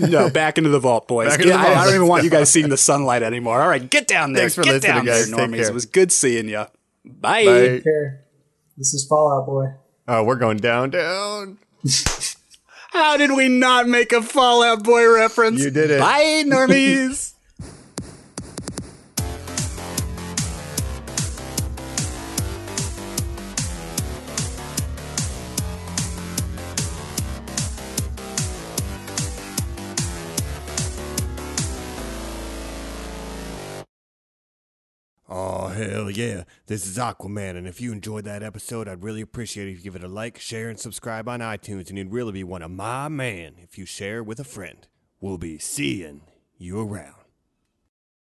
[0.00, 1.36] No, back into the vault, boys.
[1.36, 1.76] Get- the I, vault.
[1.76, 3.60] I don't even want you guys seeing the sunlight anymore.
[3.60, 4.42] All right, get down there.
[4.44, 5.30] Thanks for get listening, down guys.
[5.30, 5.68] there, normies.
[5.68, 6.64] It was good seeing you.
[7.04, 7.44] Bye.
[7.44, 7.60] Bye.
[7.68, 8.24] Take care.
[8.76, 9.66] This is Fall Out Boy.
[10.08, 11.58] Oh, we're going down, down.
[12.92, 15.62] How did we not make a Fall Out Boy reference?
[15.62, 16.00] You did it.
[16.00, 17.29] Bye, normies.
[35.88, 36.44] Hell yeah.
[36.66, 39.84] This is Aquaman, and if you enjoyed that episode, I'd really appreciate it if you
[39.84, 42.70] give it a like, share, and subscribe on iTunes, and you'd really be one of
[42.70, 44.86] my man if you share with a friend.
[45.20, 46.22] We'll be seeing
[46.58, 47.19] you around.